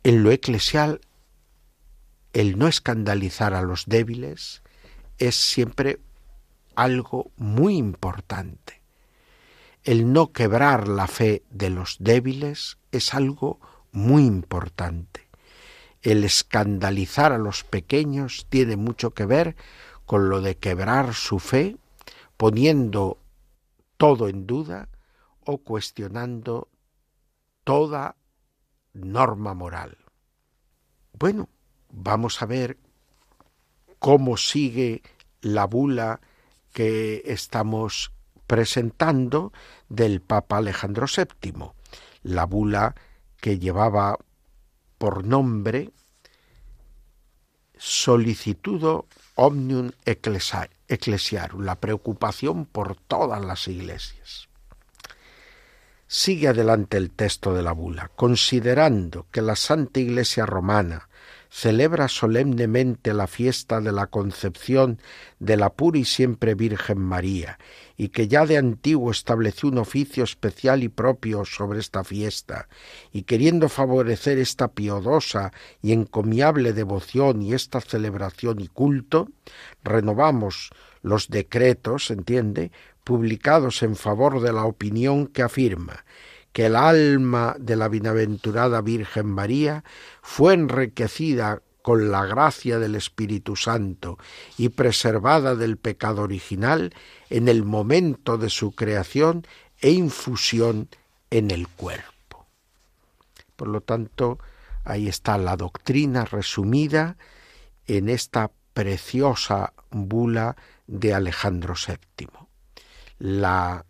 En 0.02 0.22
lo 0.22 0.32
eclesial, 0.32 1.00
el 2.32 2.58
no 2.58 2.66
escandalizar 2.66 3.54
a 3.54 3.62
los 3.62 3.86
débiles 3.86 4.62
es 5.18 5.36
siempre 5.36 6.00
algo 6.74 7.30
muy 7.36 7.76
importante. 7.76 8.82
El 9.84 10.12
no 10.12 10.32
quebrar 10.32 10.88
la 10.88 11.06
fe 11.06 11.44
de 11.50 11.70
los 11.70 11.96
débiles 12.00 12.78
es 12.90 13.14
algo 13.14 13.60
muy 13.92 14.26
importante. 14.26 15.28
El 16.02 16.24
escandalizar 16.24 17.32
a 17.32 17.38
los 17.38 17.62
pequeños 17.62 18.46
tiene 18.48 18.76
mucho 18.76 19.10
que 19.10 19.26
ver 19.26 19.54
con 20.04 20.28
lo 20.28 20.40
de 20.40 20.56
quebrar 20.56 21.14
su 21.14 21.38
fe 21.38 21.76
poniendo 22.40 23.18
todo 23.98 24.26
en 24.26 24.46
duda 24.46 24.88
o 25.44 25.58
cuestionando 25.58 26.70
toda 27.64 28.16
norma 28.94 29.52
moral. 29.52 29.98
Bueno, 31.12 31.50
vamos 31.90 32.40
a 32.40 32.46
ver 32.46 32.78
cómo 33.98 34.38
sigue 34.38 35.02
la 35.42 35.66
bula 35.66 36.22
que 36.72 37.20
estamos 37.26 38.10
presentando 38.46 39.52
del 39.90 40.22
Papa 40.22 40.56
Alejandro 40.56 41.04
VII, 41.14 41.72
la 42.22 42.46
bula 42.46 42.94
que 43.38 43.58
llevaba 43.58 44.16
por 44.96 45.26
nombre 45.26 45.92
Solicitudo 47.76 49.08
Omnium 49.34 49.90
Ecclesiarum, 50.90 51.62
la 51.62 51.76
preocupación 51.76 52.66
por 52.66 52.96
todas 52.96 53.44
las 53.44 53.68
iglesias. 53.68 54.48
Sigue 56.06 56.48
adelante 56.48 56.96
el 56.96 57.12
texto 57.12 57.54
de 57.54 57.62
la 57.62 57.72
bula, 57.72 58.10
considerando 58.16 59.26
que 59.30 59.42
la 59.42 59.54
Santa 59.54 60.00
Iglesia 60.00 60.44
Romana 60.44 61.08
celebra 61.50 62.06
solemnemente 62.06 63.12
la 63.12 63.26
fiesta 63.26 63.80
de 63.80 63.90
la 63.90 64.06
concepción 64.06 65.00
de 65.40 65.56
la 65.56 65.70
pura 65.70 65.98
y 65.98 66.04
siempre 66.04 66.54
Virgen 66.54 66.98
María, 66.98 67.58
y 67.96 68.08
que 68.08 68.28
ya 68.28 68.46
de 68.46 68.56
antiguo 68.56 69.10
estableció 69.10 69.68
un 69.68 69.78
oficio 69.78 70.22
especial 70.22 70.84
y 70.84 70.88
propio 70.88 71.44
sobre 71.44 71.80
esta 71.80 72.04
fiesta, 72.04 72.68
y 73.12 73.22
queriendo 73.22 73.68
favorecer 73.68 74.38
esta 74.38 74.68
piadosa 74.68 75.52
y 75.82 75.92
encomiable 75.92 76.72
devoción 76.72 77.42
y 77.42 77.52
esta 77.52 77.80
celebración 77.80 78.60
y 78.60 78.68
culto, 78.68 79.28
renovamos 79.82 80.70
los 81.02 81.28
decretos, 81.28 82.10
entiende, 82.10 82.70
publicados 83.02 83.82
en 83.82 83.96
favor 83.96 84.40
de 84.40 84.52
la 84.52 84.64
opinión 84.64 85.26
que 85.26 85.42
afirma 85.42 86.04
que 86.52 86.66
el 86.66 86.76
alma 86.76 87.56
de 87.58 87.76
la 87.76 87.88
bienaventurada 87.88 88.80
Virgen 88.80 89.26
María 89.26 89.84
fue 90.22 90.54
enriquecida 90.54 91.62
con 91.82 92.10
la 92.10 92.26
gracia 92.26 92.78
del 92.78 92.94
Espíritu 92.94 93.56
Santo 93.56 94.18
y 94.58 94.68
preservada 94.70 95.54
del 95.54 95.76
pecado 95.76 96.22
original 96.22 96.92
en 97.30 97.48
el 97.48 97.64
momento 97.64 98.36
de 98.36 98.50
su 98.50 98.72
creación 98.72 99.46
e 99.80 99.90
infusión 99.90 100.88
en 101.30 101.50
el 101.50 101.68
cuerpo. 101.68 102.46
Por 103.56 103.68
lo 103.68 103.80
tanto, 103.80 104.38
ahí 104.84 105.08
está 105.08 105.38
la 105.38 105.56
doctrina 105.56 106.24
resumida 106.24 107.16
en 107.86 108.08
esta 108.08 108.50
preciosa 108.74 109.72
bula 109.90 110.56
de 110.86 111.14
Alejandro 111.14 111.74
VII. 111.74 112.28
La 113.18 113.84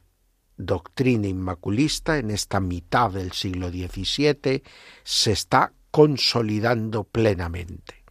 doctrina 0.66 1.28
inmaculista 1.28 2.18
en 2.18 2.30
esta 2.30 2.60
mitad 2.60 3.10
del 3.10 3.32
siglo 3.32 3.70
XVII 3.70 4.62
se 5.02 5.32
está 5.32 5.72
consolidando 5.90 7.04
plenamente. 7.04 8.04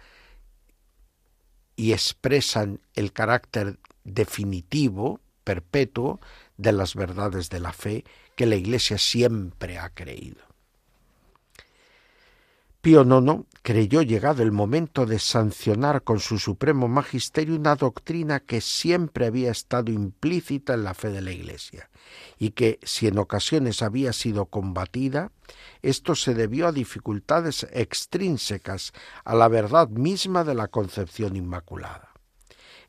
y 1.77 1.93
expresan 1.93 2.81
el 2.95 3.13
carácter 3.13 3.79
definitivo, 4.05 5.21
perpetuo, 5.47 6.20
de 6.57 6.72
las 6.72 6.97
verdades 6.97 7.49
de 7.49 7.61
la 7.61 7.72
fe 7.72 8.05
que 8.34 8.47
la 8.47 8.57
Iglesia 8.57 8.99
siempre 8.99 9.78
ha 9.78 9.90
creído. 9.90 10.42
Pío 12.80 13.03
IX 13.03 13.47
creyó 13.62 14.03
llegado 14.03 14.42
el 14.44 14.53
momento 14.53 15.07
de 15.07 15.18
sancionar 15.18 16.03
con 16.03 16.20
su 16.20 16.38
supremo 16.38 16.86
magisterio 16.86 17.57
una 17.57 17.74
doctrina 17.74 18.38
que 18.38 18.61
siempre 18.61 19.26
había 19.26 19.51
estado 19.51 19.90
implícita 19.90 20.74
en 20.74 20.84
la 20.84 20.94
fe 20.94 21.11
de 21.11 21.20
la 21.20 21.32
Iglesia 21.32 21.90
y 22.38 22.51
que, 22.51 22.78
si 22.84 23.09
en 23.09 23.18
ocasiones 23.18 23.82
había 23.82 24.12
sido 24.12 24.47
combatida, 24.47 25.32
esto 25.82 26.14
se 26.14 26.34
debió 26.34 26.68
a 26.68 26.72
dificultades 26.72 27.66
extrínsecas 27.72 28.92
a 29.24 29.34
la 29.34 29.49
verdad 29.49 29.88
misma 29.88 30.44
de 30.44 30.55
la 30.55 30.68
concepción 30.68 31.34
inmaculada. 31.34 32.06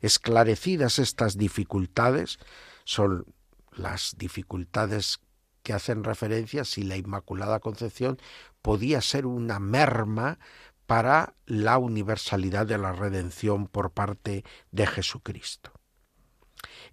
Esclarecidas 0.00 0.98
estas 0.98 1.36
dificultades, 1.36 2.38
son 2.84 3.26
las 3.72 4.16
dificultades 4.18 5.20
que 5.62 5.72
hacen 5.72 6.04
referencia 6.04 6.64
si 6.64 6.82
la 6.82 6.96
Inmaculada 6.96 7.60
Concepción 7.60 8.18
podía 8.62 9.00
ser 9.00 9.26
una 9.26 9.58
merma 9.58 10.38
para 10.86 11.34
la 11.44 11.78
universalidad 11.78 12.66
de 12.66 12.78
la 12.78 12.92
redención 12.92 13.66
por 13.66 13.90
parte 13.90 14.44
de 14.70 14.86
Jesucristo. 14.86 15.72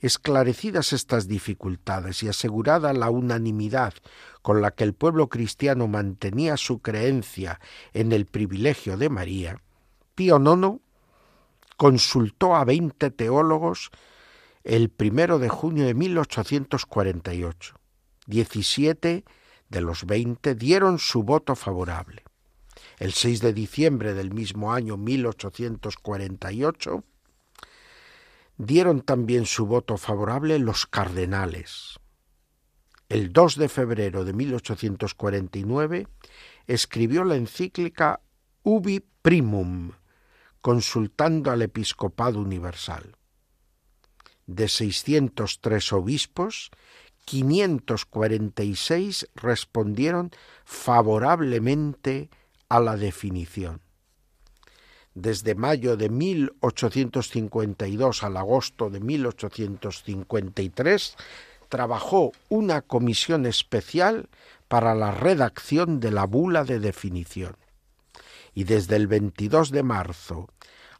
Esclarecidas 0.01 0.93
estas 0.93 1.27
dificultades 1.27 2.21
y 2.21 2.27
asegurada 2.27 2.91
la 2.93 3.09
unanimidad 3.09 3.93
con 4.41 4.61
la 4.61 4.71
que 4.71 4.83
el 4.83 4.93
pueblo 4.93 5.29
cristiano 5.29 5.87
mantenía 5.87 6.57
su 6.57 6.79
creencia 6.79 7.59
en 7.93 8.11
el 8.11 8.25
privilegio 8.25 8.97
de 8.97 9.09
María, 9.09 9.61
Pío 10.13 10.37
IX 10.37 10.81
consultó 11.77 12.55
a 12.55 12.65
veinte 12.65 13.11
teólogos 13.11 13.91
el 14.63 14.89
primero 14.89 15.39
de 15.39 15.49
junio 15.49 15.85
de 15.85 15.93
1848 15.93 17.75
17 18.27 19.23
de 19.69 19.81
los 19.81 20.05
20 20.05 20.55
dieron 20.55 20.97
su 20.99 21.23
voto 21.23 21.55
favorable. 21.55 22.23
El 22.97 23.13
6 23.13 23.39
de 23.41 23.53
diciembre 23.53 24.13
del 24.13 24.33
mismo 24.33 24.73
año 24.73 24.97
1848 24.97 27.05
dieron 28.57 29.01
también 29.01 29.45
su 29.45 29.65
voto 29.65 29.97
favorable 29.97 30.59
los 30.59 30.85
cardenales. 30.85 31.99
El 33.09 33.33
2 33.33 33.57
de 33.57 33.67
febrero 33.69 34.23
de 34.25 34.33
1849 34.33 36.07
escribió 36.67 37.23
la 37.23 37.35
encíclica 37.35 38.21
Ubi 38.63 39.05
Primum, 39.21 39.91
consultando 40.65 41.51
al 41.51 41.61
episcopado 41.61 42.39
universal. 42.39 43.15
De 44.47 44.67
603 44.67 45.93
obispos, 45.93 46.71
546 47.25 49.27
respondieron 49.35 50.31
favorablemente 50.63 52.31
a 52.67 52.79
la 52.79 52.97
definición. 52.97 53.81
Desde 55.13 55.53
mayo 55.53 55.97
de 55.97 56.09
1852 56.09 58.23
al 58.23 58.35
agosto 58.35 58.89
de 58.89 59.01
1853 59.01 61.15
trabajó 61.69 62.31
una 62.49 62.81
comisión 62.81 63.45
especial 63.45 64.29
para 64.67 64.95
la 64.95 65.11
redacción 65.11 65.99
de 65.99 66.09
la 66.09 66.25
bula 66.25 66.63
de 66.63 66.79
definición. 66.79 67.55
Y 68.55 68.63
desde 68.63 68.95
el 68.95 69.05
22 69.05 69.69
de 69.69 69.83
marzo 69.83 70.49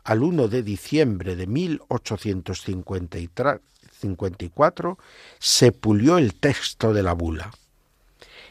al 0.06 0.24
1 0.24 0.48
de 0.48 0.64
diciembre 0.64 1.36
de 1.36 1.48
1853 1.48 3.60
54 4.00 4.98
se 5.40 5.72
pulió 5.72 6.18
el 6.18 6.36
texto 6.36 6.94
de 6.94 7.02
la 7.02 7.14
bula. 7.14 7.52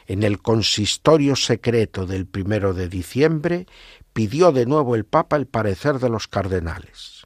En 0.07 0.23
el 0.23 0.41
consistorio 0.41 1.35
secreto 1.35 2.05
del 2.05 2.25
primero 2.25 2.73
de 2.73 2.89
diciembre 2.89 3.67
pidió 4.13 4.51
de 4.51 4.65
nuevo 4.65 4.95
el 4.95 5.05
Papa 5.05 5.37
el 5.37 5.47
parecer 5.47 5.99
de 5.99 6.09
los 6.09 6.27
cardenales. 6.27 7.25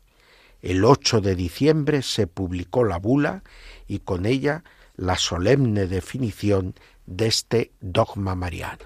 El 0.61 0.85
8 0.85 1.21
de 1.21 1.35
diciembre 1.35 2.01
se 2.01 2.27
publicó 2.27 2.83
la 2.83 2.99
bula 2.99 3.43
y 3.87 3.99
con 3.99 4.25
ella 4.25 4.63
la 4.95 5.17
solemne 5.17 5.87
definición 5.87 6.75
de 7.05 7.27
este 7.27 7.71
dogma 7.79 8.35
mariano. 8.35 8.85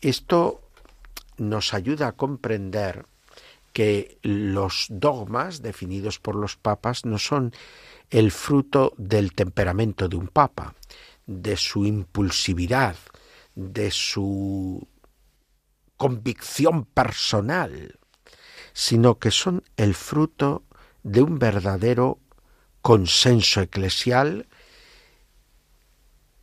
Esto 0.00 0.60
nos 1.38 1.72
ayuda 1.72 2.08
a 2.08 2.12
comprender 2.12 3.06
que 3.72 4.18
los 4.22 4.86
dogmas 4.88 5.62
definidos 5.62 6.18
por 6.18 6.34
los 6.34 6.56
papas 6.56 7.04
no 7.04 7.18
son 7.18 7.52
el 8.10 8.30
fruto 8.32 8.92
del 8.96 9.32
temperamento 9.34 10.08
de 10.08 10.16
un 10.16 10.28
papa, 10.28 10.74
de 11.26 11.56
su 11.56 11.86
impulsividad, 11.86 12.96
de 13.54 13.90
su 13.90 14.86
convicción 15.96 16.84
personal, 16.86 17.98
sino 18.72 19.18
que 19.18 19.30
son 19.30 19.62
el 19.76 19.94
fruto 19.94 20.64
de 21.02 21.22
un 21.22 21.38
verdadero 21.38 22.18
consenso 22.82 23.60
eclesial, 23.60 24.48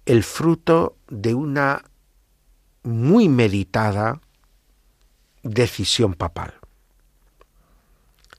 el 0.05 0.23
fruto 0.23 0.97
de 1.09 1.34
una 1.34 1.84
muy 2.84 3.28
meditada 3.28 4.21
decisión 5.43 6.13
papal, 6.13 6.57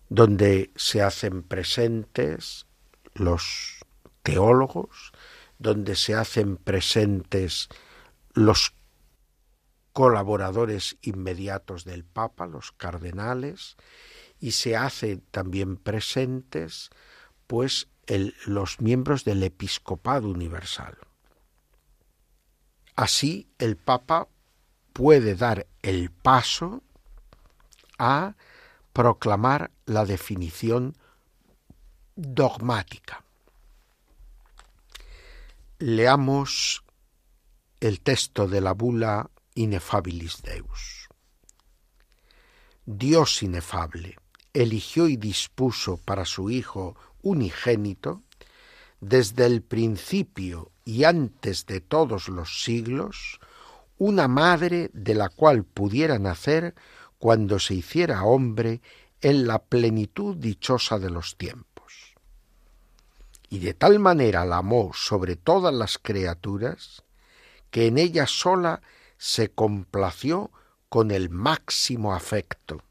donde 0.09 0.71
se 0.77 1.03
hacen 1.03 1.43
presentes 1.43 2.67
los 3.15 3.85
teólogos, 4.23 5.13
donde 5.59 5.97
se 5.97 6.15
hacen 6.15 6.57
presentes 6.57 7.69
los 8.33 8.75
colaboradores 9.93 10.97
inmediatos 11.03 11.85
del 11.85 12.05
Papa, 12.05 12.47
los 12.47 12.73
cardenales, 12.73 13.77
y 14.41 14.53
se 14.53 14.77
hacen 14.77 15.23
también 15.31 15.77
presentes 15.77 16.91
pues 17.47 17.89
los 18.47 18.81
miembros 18.81 19.25
del 19.25 19.43
episcopado 19.43 20.29
universal. 20.29 20.97
Así 22.95 23.49
el 23.59 23.77
Papa 23.77 24.29
puede 24.93 25.35
dar 25.35 25.67
el 25.83 26.11
paso 26.11 26.83
a 27.99 28.35
proclamar 28.99 29.71
la 29.87 30.05
definición 30.05 30.97
dogmática. 32.17 33.23
Leamos 35.79 36.83
el 37.79 38.01
texto 38.01 38.49
de 38.49 38.61
la 38.61 38.73
bula 38.73 39.31
Ineffabilis 39.55 40.43
Deus. 40.43 41.09
Dios 42.87 43.41
inefable 43.45 44.17
eligió 44.53 45.07
y 45.07 45.17
dispuso 45.17 45.99
para 45.99 46.25
su 46.25 46.51
Hijo 46.51 46.97
unigénito, 47.23 48.25
desde 49.01 49.47
el 49.47 49.63
principio 49.63 50.73
y 50.85 51.05
antes 51.05 51.67
de 51.67 51.81
todos 51.81 52.29
los 52.29 52.65
siglos, 52.65 53.39
una 53.97 54.27
madre 54.27 54.91
de 54.93 55.15
la 55.15 55.29
cual 55.29 55.63
pudiera 55.63 56.19
nacer 56.19 56.75
cuando 57.19 57.59
se 57.59 57.75
hiciera 57.75 58.25
hombre 58.25 58.81
en 59.21 59.47
la 59.47 59.59
plenitud 59.59 60.37
dichosa 60.37 60.99
de 60.99 61.11
los 61.11 61.37
tiempos. 61.37 62.15
Y 63.49 63.59
de 63.61 63.75
tal 63.75 63.99
manera 63.99 64.45
la 64.45 64.59
amó 64.59 64.93
sobre 64.95 65.37
todas 65.37 65.75
las 65.75 65.99
criaturas, 65.99 67.03
que 67.71 67.87
en 67.87 67.99
ella 67.99 68.27
sola 68.27 68.83
se 69.17 69.51
complació 69.51 70.51
con 70.89 71.11
el 71.11 71.29
máximo 71.31 72.15
afecto, 72.15 72.83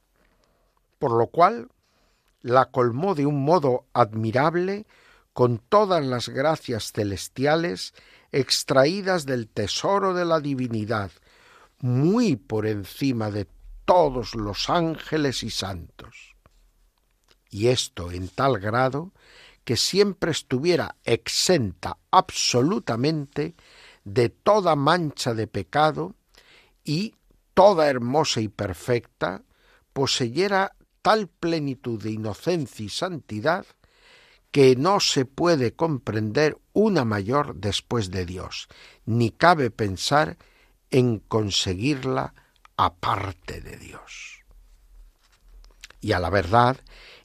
por 0.99 1.11
lo 1.11 1.27
cual 1.27 1.69
la 2.41 2.65
colmó 2.65 3.15
de 3.15 3.25
un 3.25 3.43
modo 3.43 3.85
admirable 3.93 4.85
con 5.33 5.59
todas 5.59 6.05
las 6.05 6.29
gracias 6.29 6.91
celestiales 6.91 7.93
extraídas 8.31 9.25
del 9.25 9.47
tesoro 9.47 10.13
de 10.13 10.25
la 10.25 10.39
divinidad, 10.39 11.11
muy 11.79 12.35
por 12.35 12.65
encima 12.65 13.31
de 13.31 13.45
todos 13.87 14.35
los 14.35 14.69
ángeles 14.69 15.43
y 15.43 15.49
santos. 15.49 16.35
Y 17.49 17.67
esto 17.67 18.11
en 18.11 18.27
tal 18.27 18.59
grado 18.59 19.13
que 19.63 19.77
siempre 19.77 20.31
estuviera 20.31 20.97
exenta 21.05 21.97
absolutamente 22.11 23.55
de 24.03 24.27
toda 24.27 24.75
mancha 24.75 25.33
de 25.33 25.47
pecado 25.47 26.15
y 26.83 27.15
toda 27.53 27.87
hermosa 27.87 28.41
y 28.41 28.49
perfecta, 28.49 29.43
poseyera 29.93 30.75
tal 31.01 31.29
plenitud 31.29 32.03
de 32.03 32.11
inocencia 32.11 32.85
y 32.85 32.89
santidad 32.89 33.65
que 34.51 34.75
no 34.75 34.99
se 34.99 35.23
puede 35.23 35.75
comprender 35.75 36.57
una 36.73 37.05
mayor 37.05 37.55
después 37.55 38.11
de 38.11 38.25
Dios, 38.25 38.67
ni 39.05 39.31
cabe 39.31 39.71
pensar 39.71 40.37
en 40.91 41.19
conseguirla 41.19 42.33
aparte 42.77 43.61
de 43.61 43.77
Dios. 43.77 44.43
Y 45.99 46.13
a 46.13 46.19
la 46.19 46.29
verdad, 46.29 46.77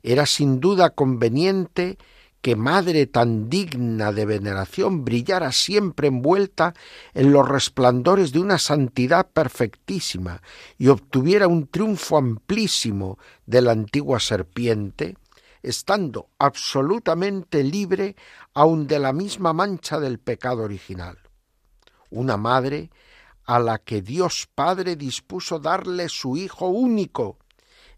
era 0.02 0.26
sin 0.26 0.58
duda 0.60 0.90
conveniente 0.90 1.98
que 2.40 2.56
madre 2.56 3.06
tan 3.06 3.48
digna 3.48 4.10
de 4.10 4.26
veneración 4.26 5.04
brillara 5.04 5.52
siempre 5.52 6.08
envuelta 6.08 6.74
en 7.14 7.32
los 7.32 7.48
resplandores 7.48 8.32
de 8.32 8.40
una 8.40 8.58
santidad 8.58 9.28
perfectísima 9.30 10.42
y 10.76 10.88
obtuviera 10.88 11.46
un 11.46 11.68
triunfo 11.68 12.16
amplísimo 12.16 13.18
de 13.46 13.62
la 13.62 13.70
antigua 13.70 14.18
serpiente, 14.18 15.16
estando 15.62 16.30
absolutamente 16.38 17.62
libre 17.62 18.16
aun 18.54 18.88
de 18.88 18.98
la 18.98 19.12
misma 19.12 19.52
mancha 19.52 20.00
del 20.00 20.18
pecado 20.18 20.64
original. 20.64 21.18
Una 22.10 22.36
madre 22.36 22.90
a 23.44 23.58
la 23.58 23.78
que 23.78 24.02
Dios 24.02 24.48
Padre 24.54 24.96
dispuso 24.96 25.58
darle 25.58 26.08
su 26.08 26.36
Hijo 26.36 26.68
único, 26.68 27.38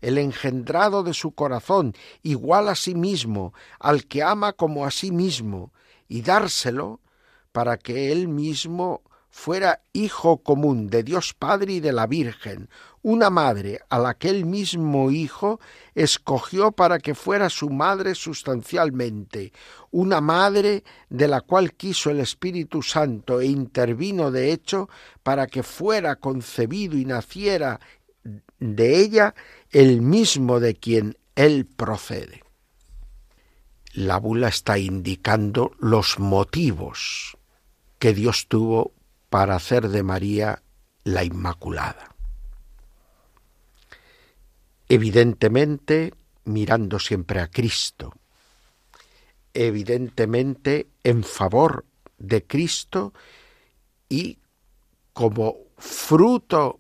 el 0.00 0.18
engendrado 0.18 1.02
de 1.02 1.14
su 1.14 1.32
corazón, 1.32 1.94
igual 2.22 2.68
a 2.68 2.74
sí 2.74 2.94
mismo, 2.94 3.54
al 3.78 4.06
que 4.06 4.22
ama 4.22 4.52
como 4.52 4.84
a 4.84 4.90
sí 4.90 5.10
mismo, 5.10 5.72
y 6.08 6.22
dárselo 6.22 7.00
para 7.52 7.78
que 7.78 8.12
él 8.12 8.28
mismo 8.28 9.02
fuera 9.34 9.82
hijo 9.92 10.38
común 10.38 10.86
de 10.86 11.02
Dios 11.02 11.34
Padre 11.34 11.74
y 11.74 11.80
de 11.80 11.92
la 11.92 12.06
Virgen, 12.06 12.68
una 13.02 13.30
madre 13.30 13.80
a 13.90 13.98
la 13.98 14.14
que 14.14 14.30
el 14.30 14.46
mismo 14.46 15.10
Hijo 15.10 15.60
escogió 15.96 16.70
para 16.70 17.00
que 17.00 17.16
fuera 17.16 17.50
su 17.50 17.68
madre 17.68 18.14
sustancialmente, 18.14 19.52
una 19.90 20.20
madre 20.20 20.84
de 21.10 21.26
la 21.26 21.40
cual 21.40 21.74
quiso 21.74 22.10
el 22.10 22.20
Espíritu 22.20 22.80
Santo 22.80 23.40
e 23.40 23.46
intervino 23.46 24.30
de 24.30 24.52
hecho 24.52 24.88
para 25.24 25.48
que 25.48 25.64
fuera 25.64 26.14
concebido 26.14 26.96
y 26.96 27.04
naciera 27.04 27.80
de 28.60 29.00
ella 29.00 29.34
el 29.72 30.00
mismo 30.00 30.60
de 30.60 30.76
quien 30.76 31.18
él 31.34 31.66
procede. 31.66 32.44
La 33.94 34.18
bula 34.18 34.46
está 34.46 34.78
indicando 34.78 35.72
los 35.80 36.20
motivos 36.20 37.36
que 37.98 38.14
Dios 38.14 38.46
tuvo 38.48 38.93
para 39.34 39.56
hacer 39.56 39.88
de 39.88 40.04
María 40.04 40.62
la 41.02 41.24
Inmaculada. 41.24 42.14
Evidentemente 44.88 46.14
mirando 46.44 47.00
siempre 47.00 47.40
a 47.40 47.48
Cristo, 47.48 48.12
evidentemente 49.52 50.86
en 51.02 51.24
favor 51.24 51.84
de 52.16 52.46
Cristo 52.46 53.12
y 54.08 54.38
como 55.12 55.56
fruto 55.78 56.78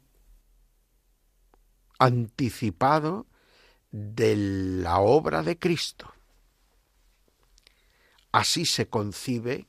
anticipado 1.98 3.26
de 3.90 4.36
la 4.36 5.00
obra 5.00 5.42
de 5.42 5.58
Cristo. 5.58 6.14
Así 8.30 8.64
se 8.64 8.86
concibe 8.86 9.66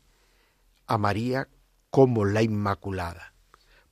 a 0.85 0.99
María 0.99 1.49
como 1.95 2.25
la 2.25 2.41
Inmaculada, 2.41 3.33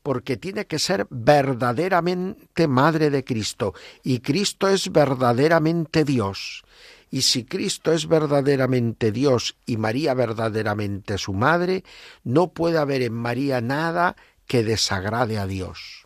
porque 0.01 0.35
tiene 0.35 0.67
que 0.67 0.77
ser 0.77 1.07
verdaderamente 1.09 2.67
Madre 2.67 3.09
de 3.09 3.23
Cristo, 3.23 3.73
y 4.03 4.19
Cristo 4.19 4.67
es 4.67 4.91
verdaderamente 4.91 6.03
Dios. 6.03 6.65
Y 7.09 7.21
si 7.21 7.45
Cristo 7.45 7.93
es 7.93 8.09
verdaderamente 8.09 9.13
Dios 9.13 9.55
y 9.65 9.77
María 9.77 10.13
verdaderamente 10.15 11.17
su 11.17 11.31
Madre, 11.31 11.85
no 12.25 12.51
puede 12.51 12.77
haber 12.77 13.03
en 13.03 13.13
María 13.13 13.61
nada 13.61 14.17
que 14.47 14.65
desagrade 14.65 15.37
a 15.37 15.47
Dios 15.47 16.05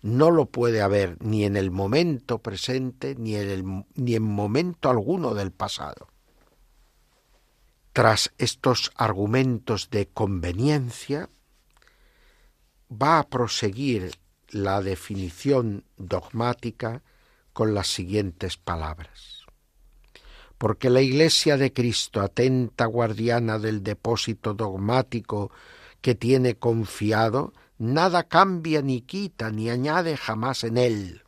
no 0.00 0.32
lo 0.32 0.46
puede 0.46 0.80
haber 0.80 1.16
ni 1.24 1.44
en 1.44 1.56
el 1.56 1.70
momento 1.70 2.38
presente 2.38 3.14
ni 3.16 3.36
en, 3.36 3.48
el, 3.48 3.84
ni 3.94 4.16
en 4.16 4.24
momento 4.24 4.90
alguno 4.90 5.32
del 5.32 5.52
pasado. 5.52 6.08
Tras 7.92 8.32
estos 8.38 8.90
argumentos 8.96 9.90
de 9.90 10.06
conveniencia, 10.06 11.28
va 12.90 13.18
a 13.18 13.28
proseguir 13.28 14.12
la 14.48 14.82
definición 14.82 15.84
dogmática 15.96 17.02
con 17.52 17.74
las 17.74 17.88
siguientes 17.88 18.56
palabras. 18.56 19.44
Porque 20.58 20.90
la 20.90 21.00
Iglesia 21.00 21.56
de 21.56 21.72
Cristo, 21.72 22.20
atenta 22.20 22.86
guardiana 22.86 23.58
del 23.58 23.82
depósito 23.82 24.54
dogmático 24.54 25.50
que 26.00 26.14
tiene 26.14 26.54
confiado, 26.54 27.52
nada 27.78 28.24
cambia 28.24 28.80
ni 28.80 29.02
quita 29.02 29.50
ni 29.50 29.70
añade 29.70 30.16
jamás 30.16 30.64
en 30.64 30.78
él, 30.78 31.21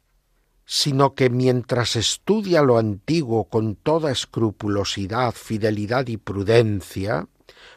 sino 0.66 1.14
que 1.14 1.30
mientras 1.30 1.96
estudia 1.96 2.62
lo 2.62 2.78
antiguo 2.78 3.44
con 3.44 3.76
toda 3.76 4.10
escrupulosidad, 4.10 5.32
fidelidad 5.32 6.06
y 6.06 6.16
prudencia, 6.16 7.28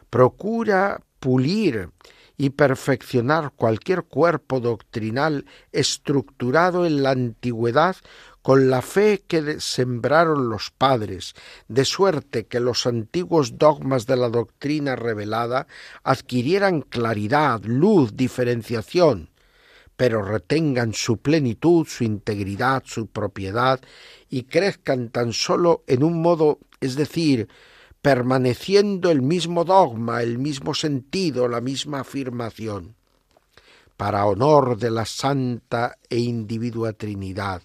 procura 0.10 1.02
pulir 1.20 1.90
y 2.38 2.52
perfeccionar 2.52 3.52
cualquier 3.56 4.04
cuerpo 4.04 4.60
doctrinal 4.60 5.46
estructurado 5.72 6.86
en 6.86 7.04
la 7.04 7.12
antigüedad 7.12 7.96
con 8.42 8.70
la 8.70 8.82
fe 8.82 9.24
que 9.28 9.60
sembraron 9.60 10.50
los 10.50 10.72
padres, 10.72 11.34
de 11.68 11.84
suerte 11.84 12.46
que 12.46 12.62
los 12.62 12.86
antiguos 12.86 13.58
dogmas 13.58 14.06
de 14.06 14.16
la 14.16 14.30
doctrina 14.30 14.96
revelada 14.96 15.68
adquirieran 16.04 16.82
claridad, 16.82 17.62
luz, 17.64 18.16
diferenciación, 18.16 19.30
pero 19.98 20.22
retengan 20.22 20.93
su 20.93 21.18
plenitud, 21.18 21.86
su 21.88 22.04
integridad, 22.04 22.84
su 22.86 23.08
propiedad, 23.08 23.82
y 24.30 24.43
crezcan 24.43 25.10
tan 25.10 25.34
solo 25.34 25.84
en 25.88 26.04
un 26.04 26.22
modo, 26.22 26.60
es 26.80 26.95
decir, 26.95 27.50
permaneciendo 28.02 29.10
el 29.10 29.24
mismo 29.24 29.66
dogma, 29.66 30.22
el 30.22 30.38
mismo 30.38 30.76
sentido, 30.76 31.48
la 31.48 31.62
misma 31.62 32.02
afirmación. 32.02 32.95
Para 33.98 34.28
honor 34.28 34.78
de 34.78 34.91
la 34.91 35.06
Santa 35.06 35.98
e 36.08 36.20
Individua 36.20 36.93
Trinidad, 36.93 37.64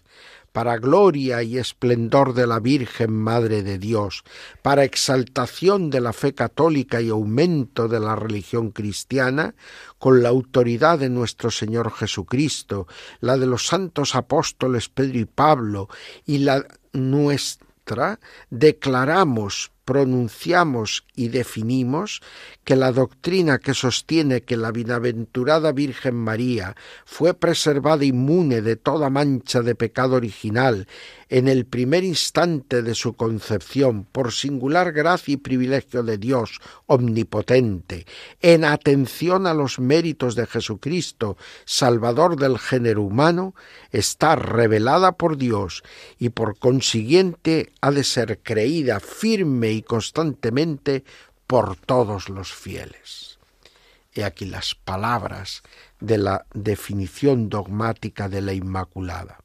para 0.53 0.77
gloria 0.77 1.43
y 1.43 1.59
esplendor 1.59 2.35
de 2.35 2.47
la 2.47 2.61
Virgen 2.61 3.13
Madre 3.13 3.63
de 3.63 3.79
Dios, 3.79 4.23
para 4.61 4.85
exaltación 4.85 5.91
de 5.91 6.01
la 6.01 6.13
fe 6.13 6.35
católica 6.35 7.01
y 7.01 7.09
aumento 7.09 7.89
de 7.89 8.01
la 8.01 8.17
religión 8.17 8.71
cristiana, 8.71 9.55
con 10.03 10.21
la 10.21 10.31
autoridad 10.31 10.99
de 10.99 11.09
nuestro 11.09 11.53
Señor 11.53 11.93
Jesucristo, 11.93 12.89
la 13.21 13.37
de 13.37 13.47
los 13.47 13.69
santos 13.69 14.17
apóstoles 14.17 14.89
Pedro 14.89 15.21
y 15.21 15.27
Pablo 15.27 15.89
y 16.27 16.39
la 16.39 16.67
nuestra, 16.93 18.19
declaramos 18.51 19.71
pronunciamos 19.85 21.05
y 21.15 21.29
definimos 21.29 22.21
que 22.65 22.77
la 22.77 22.93
doctrina 22.93 23.59
que 23.59 23.75
sostiene 23.75 24.43
que 24.43 24.57
la 24.57 24.71
bienaventurada 24.71 25.73
Virgen 25.73 26.15
María 26.15 26.77
fue 27.05 27.35
preservada 27.35 28.05
inmune 28.05 28.61
de 28.61 28.77
toda 28.77 29.11
mancha 29.11 29.63
de 29.63 29.75
pecado 29.75 30.17
original 30.17 30.87
en 31.33 31.49
el 31.49 31.65
primer 31.65 32.05
instante 32.05 32.83
de 32.83 32.95
su 32.95 33.15
concepción 33.15 34.05
por 34.05 34.33
singular 34.33 34.93
gracia 34.93 35.33
y 35.33 35.37
privilegio 35.39 36.03
de 36.03 36.19
Dios 36.19 36.61
omnipotente, 36.85 38.05
en 38.43 38.67
atención 38.67 39.47
a 39.47 39.55
los 39.55 39.79
méritos 39.79 40.35
de 40.35 40.47
Jesucristo, 40.47 41.39
Salvador 41.65 42.37
del 42.37 42.59
género 42.59 43.01
humano, 43.01 43.55
está 43.93 44.37
revelada 44.37 45.13
por 45.13 45.39
Dios 45.39 45.83
y 46.19 46.29
por 46.29 46.59
consiguiente 46.59 47.73
ha 47.81 47.91
de 47.93 48.05
ser 48.05 48.41
creída 48.43 49.01
firme 49.01 49.73
y 49.73 49.81
constantemente 49.81 51.03
por 51.47 51.77
todos 51.77 52.29
los 52.29 52.53
fieles. 52.53 53.39
He 54.13 54.25
aquí 54.25 54.45
las 54.45 54.75
palabras 54.75 55.63
de 55.99 56.19
la 56.19 56.45
definición 56.53 57.49
dogmática 57.49 58.29
de 58.29 58.43
la 58.43 58.53
Inmaculada. 58.53 59.42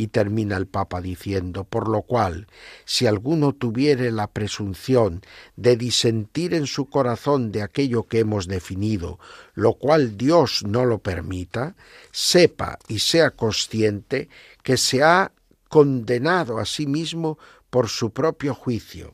Y 0.00 0.06
termina 0.06 0.56
el 0.56 0.66
Papa 0.66 1.02
diciendo, 1.02 1.64
por 1.64 1.86
lo 1.86 2.00
cual, 2.00 2.46
si 2.86 3.06
alguno 3.06 3.52
tuviere 3.52 4.10
la 4.10 4.28
presunción 4.28 5.20
de 5.56 5.76
disentir 5.76 6.54
en 6.54 6.66
su 6.66 6.88
corazón 6.88 7.52
de 7.52 7.60
aquello 7.60 8.04
que 8.04 8.20
hemos 8.20 8.48
definido, 8.48 9.18
lo 9.52 9.74
cual 9.74 10.16
Dios 10.16 10.64
no 10.66 10.86
lo 10.86 11.00
permita, 11.00 11.76
sepa 12.12 12.78
y 12.88 13.00
sea 13.00 13.32
consciente 13.32 14.30
que 14.62 14.78
se 14.78 15.02
ha 15.02 15.32
condenado 15.68 16.56
a 16.56 16.64
sí 16.64 16.86
mismo 16.86 17.38
por 17.68 17.90
su 17.90 18.10
propio 18.10 18.54
juicio, 18.54 19.12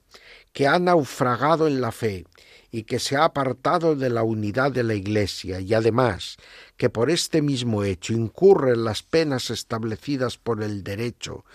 que 0.53 0.69
ha 0.69 0.79
naufragado 0.79 1.67
en 1.67 1.81
la 1.81 1.91
fe 1.91 2.27
y 2.77 2.83
que 2.83 2.99
se 2.99 3.17
ha 3.17 3.25
apartado 3.25 3.97
de 3.97 4.11
la 4.11 4.23
unidad 4.23 4.71
de 4.71 4.83
la 4.83 4.93
Iglesia 4.93 5.61
y 5.61 5.73
además 5.73 6.37
que 6.77 6.91
por 6.91 7.11
este 7.11 7.41
mismo 7.41 7.85
hecho 7.85 8.13
incurre 8.13 8.73
en 8.73 8.85
las 8.85 9.03
penas 9.03 9.49
establecidas 9.49 10.37
por 10.37 10.63
el 10.63 10.85
derecho 10.85 11.47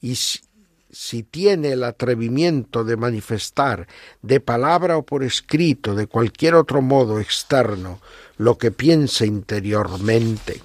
y 0.00 0.14
si, 0.14 1.24
tiene 1.24 1.72
el 1.72 1.82
atrevimiento 1.82 2.84
de 2.84 2.96
manifestar 2.96 3.88
de 4.22 4.38
palabra 4.38 4.96
o 4.96 5.02
por 5.02 5.24
escrito, 5.24 5.96
de 5.96 6.06
cualquier 6.06 6.54
otro 6.54 6.80
modo 6.80 7.18
externo, 7.18 8.00
lo 8.36 8.56
que 8.56 8.70
piensa 8.70 9.26
interiormente, 9.26 10.62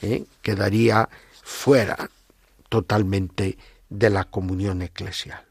¿eh? 0.00 0.26
quedaría 0.42 1.08
fuera 1.42 2.08
totalmente 2.68 3.58
de 3.90 4.10
la 4.10 4.22
comunión 4.22 4.80
eclesial. 4.80 5.44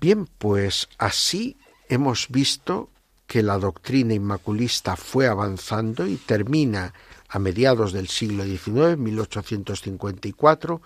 Bien, 0.00 0.26
pues 0.38 0.88
así 0.98 1.58
hemos 1.88 2.28
visto 2.28 2.90
que 3.26 3.42
la 3.42 3.58
doctrina 3.58 4.14
inmaculista 4.14 4.96
fue 4.96 5.26
avanzando 5.26 6.06
y 6.06 6.16
termina 6.16 6.94
a 7.28 7.38
mediados 7.38 7.92
del 7.92 8.08
siglo 8.08 8.44
XIX, 8.44 8.96
1854, 8.96 10.80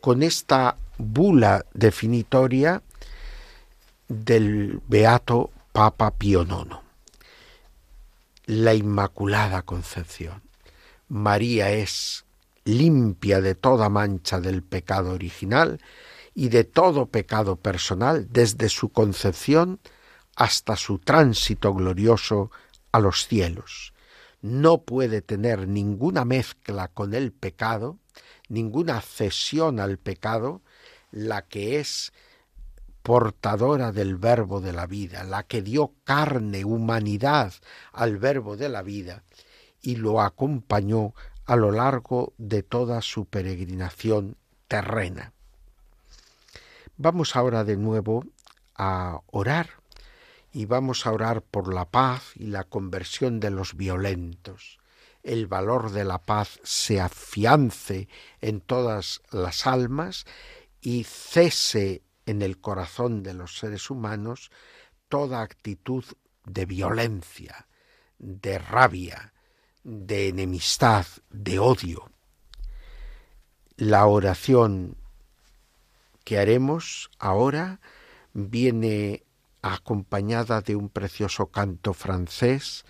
con 0.00 0.22
esta 0.22 0.76
bula 0.98 1.64
definitoria 1.72 2.82
del 4.08 4.80
beato 4.88 5.50
Papa 5.72 6.10
Pío 6.12 6.42
IX. 6.42 6.76
La 8.46 8.74
Inmaculada 8.74 9.62
Concepción. 9.62 10.42
María 11.08 11.70
es 11.70 12.24
limpia 12.64 13.40
de 13.40 13.54
toda 13.54 13.88
mancha 13.88 14.40
del 14.40 14.62
pecado 14.62 15.12
original 15.12 15.80
y 16.34 16.48
de 16.48 16.64
todo 16.64 17.06
pecado 17.06 17.56
personal 17.56 18.26
desde 18.30 18.68
su 18.68 18.90
concepción 18.90 19.80
hasta 20.36 20.76
su 20.76 20.98
tránsito 20.98 21.74
glorioso 21.74 22.50
a 22.92 23.00
los 23.00 23.26
cielos. 23.26 23.94
No 24.42 24.82
puede 24.82 25.22
tener 25.22 25.66
ninguna 25.66 26.24
mezcla 26.24 26.88
con 26.88 27.14
el 27.14 27.32
pecado, 27.32 27.98
ninguna 28.48 29.00
cesión 29.00 29.80
al 29.80 29.98
pecado, 29.98 30.60
la 31.10 31.42
que 31.42 31.80
es 31.80 32.12
portadora 33.02 33.92
del 33.92 34.16
verbo 34.16 34.60
de 34.60 34.72
la 34.72 34.86
vida, 34.86 35.24
la 35.24 35.42
que 35.44 35.62
dio 35.62 35.92
carne, 36.04 36.64
humanidad 36.64 37.54
al 37.92 38.18
verbo 38.18 38.56
de 38.56 38.68
la 38.68 38.82
vida 38.82 39.22
y 39.80 39.96
lo 39.96 40.20
acompañó 40.20 41.14
a 41.46 41.56
lo 41.56 41.70
largo 41.70 42.34
de 42.36 42.62
toda 42.62 43.00
su 43.02 43.24
peregrinación 43.24 44.36
terrena. 44.68 45.32
Vamos 46.96 47.36
ahora 47.36 47.62
de 47.62 47.76
nuevo 47.76 48.24
a 48.74 49.20
orar 49.28 49.85
y 50.56 50.64
vamos 50.64 51.06
a 51.06 51.12
orar 51.12 51.42
por 51.42 51.74
la 51.74 51.84
paz 51.90 52.32
y 52.34 52.46
la 52.46 52.64
conversión 52.64 53.40
de 53.40 53.50
los 53.50 53.76
violentos. 53.76 54.78
El 55.22 55.46
valor 55.46 55.90
de 55.90 56.02
la 56.02 56.22
paz 56.22 56.60
se 56.62 56.98
afiance 56.98 58.08
en 58.40 58.62
todas 58.62 59.20
las 59.30 59.66
almas 59.66 60.24
y 60.80 61.04
cese 61.04 62.02
en 62.24 62.40
el 62.40 62.58
corazón 62.58 63.22
de 63.22 63.34
los 63.34 63.58
seres 63.58 63.90
humanos 63.90 64.50
toda 65.10 65.42
actitud 65.42 66.06
de 66.46 66.64
violencia, 66.64 67.68
de 68.18 68.58
rabia, 68.58 69.34
de 69.84 70.28
enemistad, 70.28 71.04
de 71.28 71.58
odio. 71.58 72.10
La 73.76 74.06
oración 74.06 74.96
que 76.24 76.38
haremos 76.38 77.10
ahora 77.18 77.78
viene 78.32 79.25
acompañada 79.74 80.60
de 80.60 80.76
un 80.76 80.88
precioso 80.88 81.50
canto 81.50 81.94
francés 81.94 82.84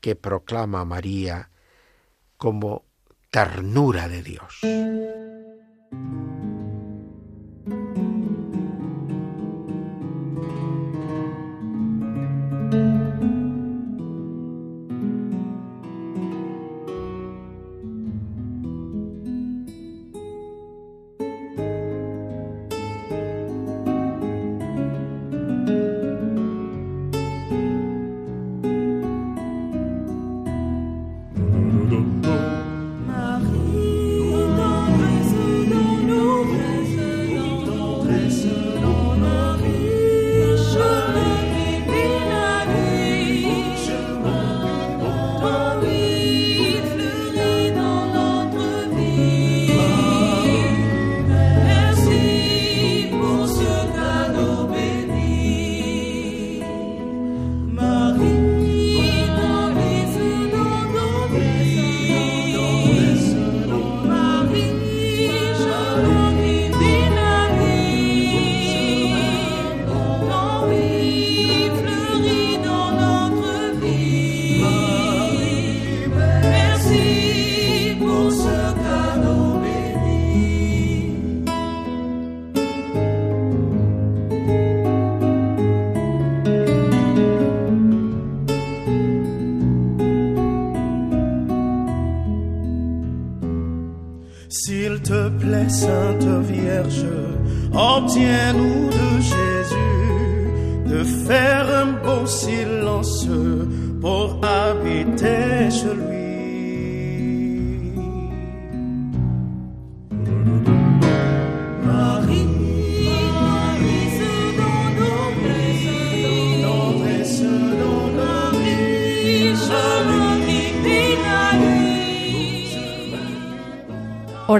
que 0.00 0.16
proclama 0.16 0.80
a 0.80 0.84
María 0.84 1.50
como 2.36 2.84
ternura 3.30 4.08
de 4.08 4.22
Dios. 4.22 4.60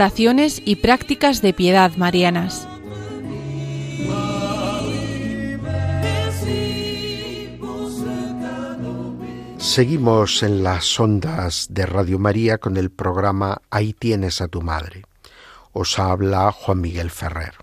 Oraciones 0.07 0.63
y 0.65 0.77
prácticas 0.77 1.43
de 1.43 1.53
piedad 1.53 1.97
marianas. 1.97 2.69
Seguimos 9.59 10.45
en 10.45 10.63
las 10.63 11.01
ondas 11.01 11.67
de 11.71 11.87
Radio 11.87 12.21
María 12.21 12.59
con 12.59 12.77
el 12.77 12.93
programa 12.93 13.63
Ahí 13.69 13.95
tienes 13.95 14.41
a 14.41 14.47
tu 14.47 14.63
madre. 14.63 15.03
Os 15.73 15.99
habla 15.99 16.53
Juan 16.53 16.81
Miguel 16.81 17.11
Ferrer. 17.11 17.55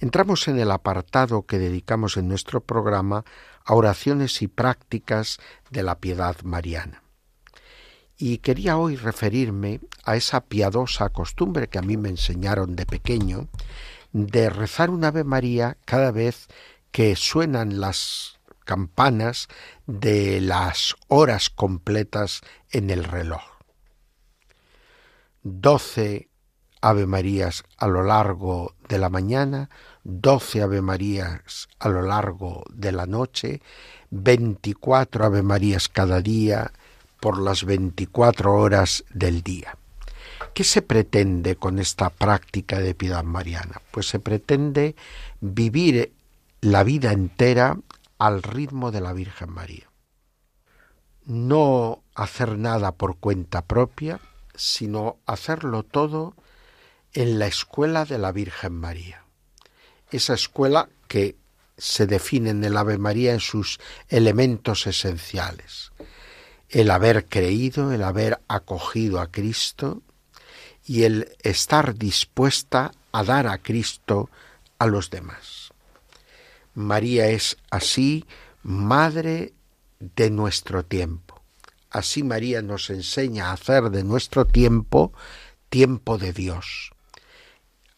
Entramos 0.00 0.48
en 0.48 0.58
el 0.58 0.72
apartado 0.72 1.46
que 1.46 1.58
dedicamos 1.58 2.18
en 2.18 2.28
nuestro 2.28 2.60
programa 2.60 3.24
a 3.64 3.74
oraciones 3.74 4.42
y 4.42 4.48
prácticas 4.48 5.38
de 5.70 5.82
la 5.82 5.98
piedad 5.98 6.36
mariana. 6.42 7.02
Y 8.22 8.36
quería 8.38 8.76
hoy 8.76 8.96
referirme 8.96 9.80
a 10.04 10.14
esa 10.14 10.42
piadosa 10.42 11.08
costumbre 11.08 11.68
que 11.68 11.78
a 11.78 11.82
mí 11.82 11.96
me 11.96 12.10
enseñaron 12.10 12.76
de 12.76 12.84
pequeño 12.84 13.48
de 14.12 14.50
rezar 14.50 14.90
un 14.90 15.04
Ave 15.04 15.24
María 15.24 15.78
cada 15.86 16.10
vez 16.10 16.48
que 16.92 17.16
suenan 17.16 17.80
las 17.80 18.38
campanas 18.66 19.48
de 19.86 20.42
las 20.42 20.96
horas 21.08 21.48
completas 21.48 22.42
en 22.70 22.90
el 22.90 23.04
reloj. 23.04 23.40
Doce 25.42 26.28
Ave 26.82 27.06
Marías 27.06 27.64
a 27.78 27.86
lo 27.86 28.02
largo 28.02 28.74
de 28.86 28.98
la 28.98 29.08
mañana, 29.08 29.70
doce 30.04 30.60
Ave 30.60 30.82
Marías 30.82 31.70
a 31.78 31.88
lo 31.88 32.02
largo 32.02 32.64
de 32.68 32.92
la 32.92 33.06
noche, 33.06 33.62
veinticuatro 34.10 35.24
Ave 35.24 35.42
Marías 35.42 35.88
cada 35.88 36.20
día, 36.20 36.70
por 37.20 37.38
las 37.38 37.64
24 37.64 38.54
horas 38.54 39.04
del 39.12 39.42
día. 39.42 39.76
¿Qué 40.54 40.64
se 40.64 40.82
pretende 40.82 41.56
con 41.56 41.78
esta 41.78 42.10
práctica 42.10 42.80
de 42.80 42.94
piedad 42.94 43.22
mariana? 43.22 43.80
Pues 43.90 44.08
se 44.08 44.18
pretende 44.18 44.96
vivir 45.40 46.12
la 46.60 46.82
vida 46.82 47.12
entera 47.12 47.78
al 48.18 48.42
ritmo 48.42 48.90
de 48.90 49.00
la 49.00 49.12
Virgen 49.12 49.50
María. 49.50 49.88
No 51.24 52.02
hacer 52.14 52.58
nada 52.58 52.92
por 52.92 53.18
cuenta 53.18 53.62
propia, 53.62 54.20
sino 54.54 55.18
hacerlo 55.26 55.84
todo 55.84 56.34
en 57.12 57.38
la 57.38 57.46
escuela 57.46 58.04
de 58.04 58.18
la 58.18 58.32
Virgen 58.32 58.72
María. 58.72 59.24
Esa 60.10 60.34
escuela 60.34 60.88
que 61.06 61.36
se 61.76 62.06
define 62.06 62.50
en 62.50 62.64
el 62.64 62.76
Ave 62.76 62.98
María 62.98 63.32
en 63.32 63.40
sus 63.40 63.78
elementos 64.08 64.86
esenciales 64.86 65.92
el 66.70 66.90
haber 66.90 67.26
creído, 67.26 67.92
el 67.92 68.02
haber 68.02 68.40
acogido 68.48 69.20
a 69.20 69.30
Cristo 69.30 70.02
y 70.84 71.02
el 71.02 71.36
estar 71.42 71.96
dispuesta 71.96 72.92
a 73.12 73.24
dar 73.24 73.46
a 73.46 73.58
Cristo 73.58 74.30
a 74.78 74.86
los 74.86 75.10
demás. 75.10 75.72
María 76.74 77.26
es 77.26 77.56
así 77.70 78.24
madre 78.62 79.52
de 79.98 80.30
nuestro 80.30 80.84
tiempo. 80.84 81.42
Así 81.90 82.22
María 82.22 82.62
nos 82.62 82.88
enseña 82.88 83.48
a 83.48 83.52
hacer 83.52 83.90
de 83.90 84.04
nuestro 84.04 84.46
tiempo 84.46 85.12
tiempo 85.68 86.18
de 86.18 86.32
Dios. 86.32 86.92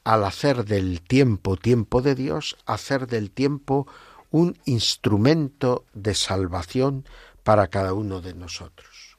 Al 0.04 0.24
hacer 0.24 0.64
del 0.64 1.00
tiempo 1.02 1.56
tiempo 1.56 2.02
de 2.02 2.14
Dios, 2.14 2.56
hacer 2.66 3.06
del 3.06 3.30
tiempo 3.30 3.86
un 4.30 4.58
instrumento 4.64 5.84
de 5.92 6.14
salvación 6.14 7.04
para 7.42 7.68
cada 7.68 7.92
uno 7.94 8.20
de 8.20 8.34
nosotros. 8.34 9.16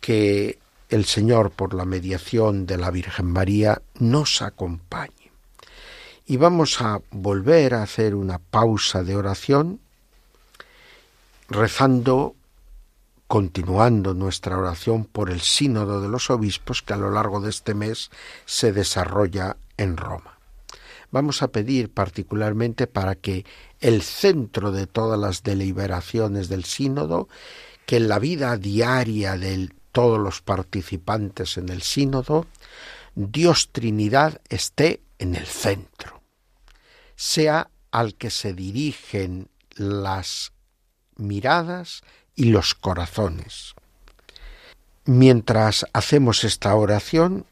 Que 0.00 0.58
el 0.88 1.04
Señor, 1.04 1.50
por 1.50 1.74
la 1.74 1.84
mediación 1.84 2.66
de 2.66 2.76
la 2.76 2.90
Virgen 2.90 3.26
María, 3.26 3.80
nos 3.98 4.42
acompañe. 4.42 5.30
Y 6.26 6.36
vamos 6.36 6.80
a 6.80 7.00
volver 7.10 7.74
a 7.74 7.82
hacer 7.82 8.14
una 8.14 8.38
pausa 8.38 9.02
de 9.02 9.16
oración, 9.16 9.80
rezando, 11.48 12.34
continuando 13.26 14.14
nuestra 14.14 14.58
oración 14.58 15.04
por 15.04 15.30
el 15.30 15.40
sínodo 15.40 16.00
de 16.00 16.08
los 16.08 16.30
obispos 16.30 16.82
que 16.82 16.94
a 16.94 16.96
lo 16.96 17.10
largo 17.10 17.40
de 17.40 17.50
este 17.50 17.74
mes 17.74 18.10
se 18.44 18.72
desarrolla 18.72 19.56
en 19.76 19.96
Roma. 19.96 20.39
Vamos 21.10 21.42
a 21.42 21.48
pedir 21.48 21.92
particularmente 21.92 22.86
para 22.86 23.14
que 23.14 23.44
el 23.80 24.02
centro 24.02 24.70
de 24.70 24.86
todas 24.86 25.18
las 25.18 25.42
deliberaciones 25.42 26.48
del 26.48 26.64
sínodo, 26.64 27.28
que 27.86 27.96
en 27.96 28.08
la 28.08 28.18
vida 28.18 28.56
diaria 28.56 29.36
de 29.36 29.70
todos 29.92 30.18
los 30.18 30.40
participantes 30.40 31.56
en 31.56 31.68
el 31.68 31.82
sínodo, 31.82 32.46
Dios 33.14 33.70
Trinidad 33.72 34.40
esté 34.48 35.00
en 35.18 35.34
el 35.34 35.46
centro, 35.46 36.22
sea 37.16 37.70
al 37.90 38.14
que 38.14 38.30
se 38.30 38.54
dirigen 38.54 39.48
las 39.74 40.52
miradas 41.16 42.02
y 42.36 42.44
los 42.44 42.74
corazones. 42.74 43.74
Mientras 45.06 45.86
hacemos 45.92 46.44
esta 46.44 46.74
oración, 46.74 47.46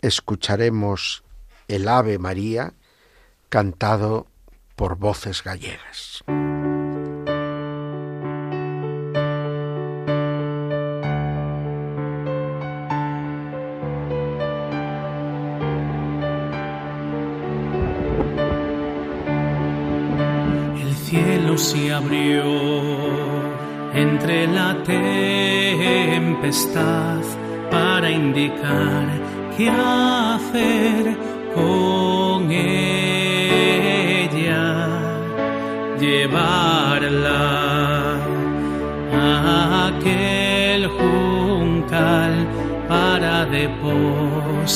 escucharemos 0.00 1.24
el 1.66 1.88
Ave 1.88 2.18
María 2.18 2.72
cantado 3.50 4.26
por 4.76 4.96
voces 4.96 5.42
gallegas. 5.42 6.24
El 20.80 20.94
cielo 20.94 21.58
se 21.58 21.92
abrió 21.92 22.44
entre 23.92 24.46
la 24.46 24.80
tempestad 24.84 26.30
para 27.70 28.10
indicar 28.10 29.08
qué 29.56 29.68
hacer 29.68 31.16
con 31.54 32.52
él 32.52 32.79
llevarla 36.30 37.42
a 39.12 39.88
aquel 39.88 40.86
juncal 40.86 42.32
para 42.88 43.44
depositar 43.46 44.66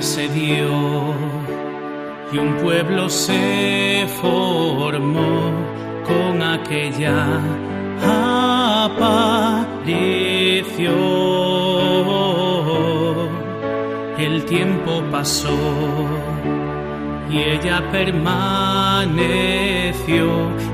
Se 0.00 0.28
dio 0.28 1.14
y 2.32 2.38
un 2.38 2.54
pueblo 2.62 3.08
se 3.08 4.06
formó 4.20 5.52
con 6.06 6.42
aquella 6.42 7.40
aparición. 8.84 9.58
El 14.18 14.44
tiempo 14.44 15.02
pasó 15.10 15.56
y 17.30 17.38
ella 17.38 17.82
permaneció 17.90 19.16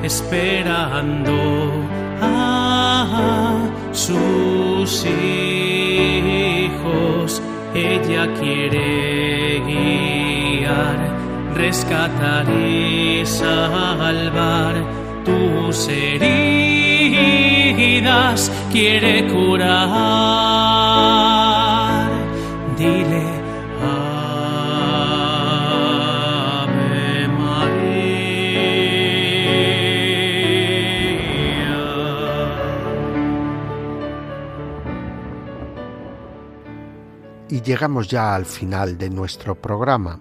esperando 0.03 1.33
a 2.21 3.57
sus 3.93 5.05
hijos 5.07 5.44
ella 7.75 8.33
quiere 8.35 9.61
guiar, 9.67 10.99
rescatar 11.57 12.47
y 12.49 13.27
salvar 13.27 14.75
tus 15.25 15.89
heridas, 15.89 16.21
quiere 18.71 19.27
curar. 19.27 20.84
Llegamos 37.65 38.09
ya 38.09 38.35
al 38.35 38.45
final 38.45 38.99
de 38.99 39.09
nuestro 39.09 39.55
programa. 39.55 40.21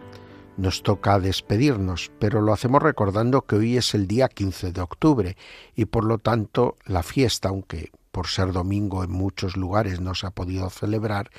Nos 0.55 0.81
toca 0.81 1.19
despedirnos, 1.19 2.11
pero 2.19 2.41
lo 2.41 2.53
hacemos 2.53 2.81
recordando 2.81 3.41
que 3.41 3.55
hoy 3.55 3.77
es 3.77 3.93
el 3.93 4.07
día 4.07 4.29
15 4.29 4.71
de 4.71 4.81
octubre 4.81 5.37
y 5.75 5.85
por 5.85 6.05
lo 6.05 6.19
tanto 6.19 6.77
la 6.85 7.03
fiesta, 7.03 7.49
aunque 7.49 7.91
por 8.11 8.27
ser 8.27 8.53
domingo 8.53 9.03
en 9.03 9.11
muchos 9.11 9.57
lugares 9.57 9.99
no 9.99 10.15
se 10.15 10.27
ha 10.27 10.31
podido 10.31 10.69
celebrar, 10.69 11.31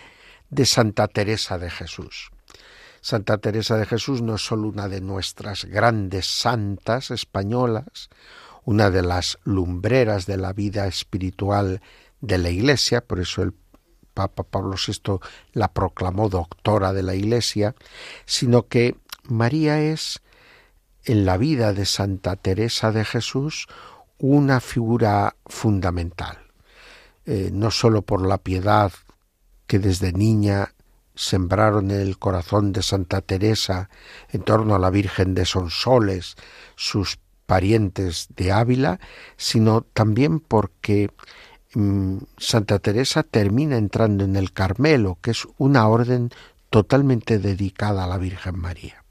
de 0.50 0.66
Santa 0.66 1.09
Teresa 1.09 1.59
de 1.59 1.70
Jesús. 1.70 2.30
Santa 3.00 3.38
Teresa 3.38 3.76
de 3.76 3.86
Jesús 3.86 4.20
no 4.20 4.34
es 4.34 4.44
sólo 4.44 4.68
una 4.68 4.88
de 4.88 5.00
nuestras 5.00 5.64
grandes 5.64 6.26
santas 6.26 7.11
españolas, 7.11 8.11
una 8.64 8.90
de 8.90 9.02
las 9.02 9.38
lumbreras 9.44 10.26
de 10.26 10.36
la 10.36 10.52
vida 10.52 10.86
espiritual 10.86 11.80
de 12.20 12.38
la 12.38 12.50
Iglesia, 12.50 13.02
por 13.02 13.20
eso 13.20 13.42
el 13.42 13.52
Papa 14.14 14.44
Pablo 14.44 14.76
VI 14.76 15.18
la 15.52 15.72
proclamó 15.72 16.28
doctora 16.28 16.92
de 16.92 17.02
la 17.02 17.14
Iglesia, 17.14 17.74
sino 18.24 18.68
que 18.68 18.96
María 19.24 19.80
es 19.80 20.22
en 21.04 21.26
la 21.26 21.36
vida 21.36 21.72
de 21.72 21.84
Santa 21.84 22.36
Teresa 22.36 22.92
de 22.92 23.04
Jesús 23.04 23.66
una 24.18 24.60
figura 24.60 25.36
fundamental, 25.46 26.38
eh, 27.26 27.50
no 27.52 27.70
sólo 27.70 28.02
por 28.02 28.24
la 28.26 28.38
piedad 28.38 28.92
que 29.66 29.78
desde 29.78 30.12
niña 30.12 30.74
sembraron 31.14 31.90
en 31.90 32.00
el 32.00 32.18
corazón 32.18 32.72
de 32.72 32.82
Santa 32.82 33.20
Teresa 33.20 33.88
en 34.30 34.42
torno 34.42 34.74
a 34.74 34.78
la 34.78 34.90
Virgen 34.90 35.34
de 35.34 35.44
Sonsoles, 35.44 36.36
sus 36.76 37.18
parientes 37.46 38.28
de 38.36 38.52
Ávila, 38.52 39.00
sino 39.36 39.82
también 39.82 40.40
porque 40.40 41.10
Santa 42.38 42.78
Teresa 42.78 43.22
termina 43.22 43.76
entrando 43.76 44.24
en 44.24 44.36
el 44.36 44.52
Carmelo, 44.52 45.18
que 45.20 45.32
es 45.32 45.46
una 45.58 45.88
orden 45.88 46.30
totalmente 46.70 47.38
dedicada 47.38 48.04
a 48.04 48.06
la 48.06 48.18
Virgen 48.18 48.58
María 48.58 49.04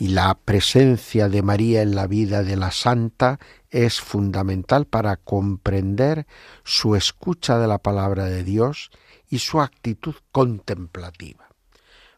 y 0.00 0.08
la 0.08 0.34
presencia 0.34 1.28
de 1.28 1.42
María 1.42 1.82
en 1.82 1.94
la 1.94 2.06
vida 2.06 2.42
de 2.42 2.56
la 2.56 2.70
santa 2.70 3.38
es 3.68 4.00
fundamental 4.00 4.86
para 4.86 5.16
comprender 5.16 6.26
su 6.64 6.96
escucha 6.96 7.58
de 7.58 7.68
la 7.68 7.76
palabra 7.76 8.24
de 8.24 8.42
Dios 8.42 8.90
y 9.28 9.40
su 9.40 9.60
actitud 9.60 10.14
contemplativa. 10.32 11.48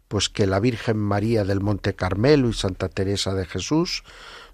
Pues 0.07 0.29
que 0.29 0.47
la 0.47 0.61
Virgen 0.61 0.97
María 0.97 1.43
del 1.43 1.61
Monte 1.61 1.95
Carmelo 1.95 2.49
y 2.49 2.53
Santa 2.53 2.89
Teresa 2.89 3.35
de 3.35 3.47
Jesús 3.47 4.05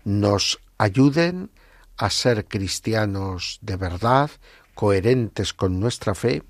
nos 0.05 0.59
ayuden 0.79 1.51
a 1.99 2.09
ser 2.09 2.47
cristianos 2.47 3.59
de 3.61 3.77
verdad, 3.77 4.31
coherentes 4.79 5.53
con 5.53 5.81
nuestra 5.81 6.15
fe, 6.15 6.45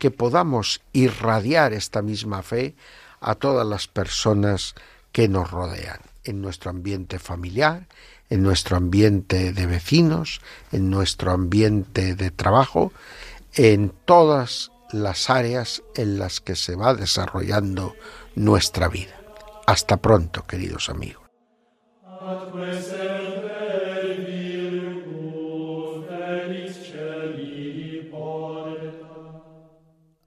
que 0.00 0.10
podamos 0.10 0.80
irradiar 0.92 1.72
esta 1.72 2.02
misma 2.02 2.42
fe 2.42 2.74
a 3.20 3.36
todas 3.36 3.64
las 3.64 3.86
personas 3.86 4.74
que 5.12 5.28
nos 5.28 5.52
rodean 5.52 6.00
en 6.24 6.42
nuestro 6.42 6.70
ambiente 6.70 7.20
familiar, 7.20 7.86
en 8.30 8.42
nuestro 8.42 8.76
ambiente 8.76 9.52
de 9.52 9.66
vecinos, 9.66 10.40
en 10.72 10.90
nuestro 10.90 11.30
ambiente 11.30 12.16
de 12.16 12.32
trabajo, 12.32 12.92
en 13.54 13.92
todas 14.04 14.72
las 14.90 15.30
áreas 15.30 15.84
en 15.94 16.18
las 16.18 16.40
que 16.40 16.56
se 16.56 16.74
va 16.74 16.94
desarrollando 16.94 17.94
nuestra 18.34 18.88
vida. 18.88 19.14
Hasta 19.68 19.98
pronto, 19.98 20.44
queridos 20.48 20.88
amigos. 20.88 21.22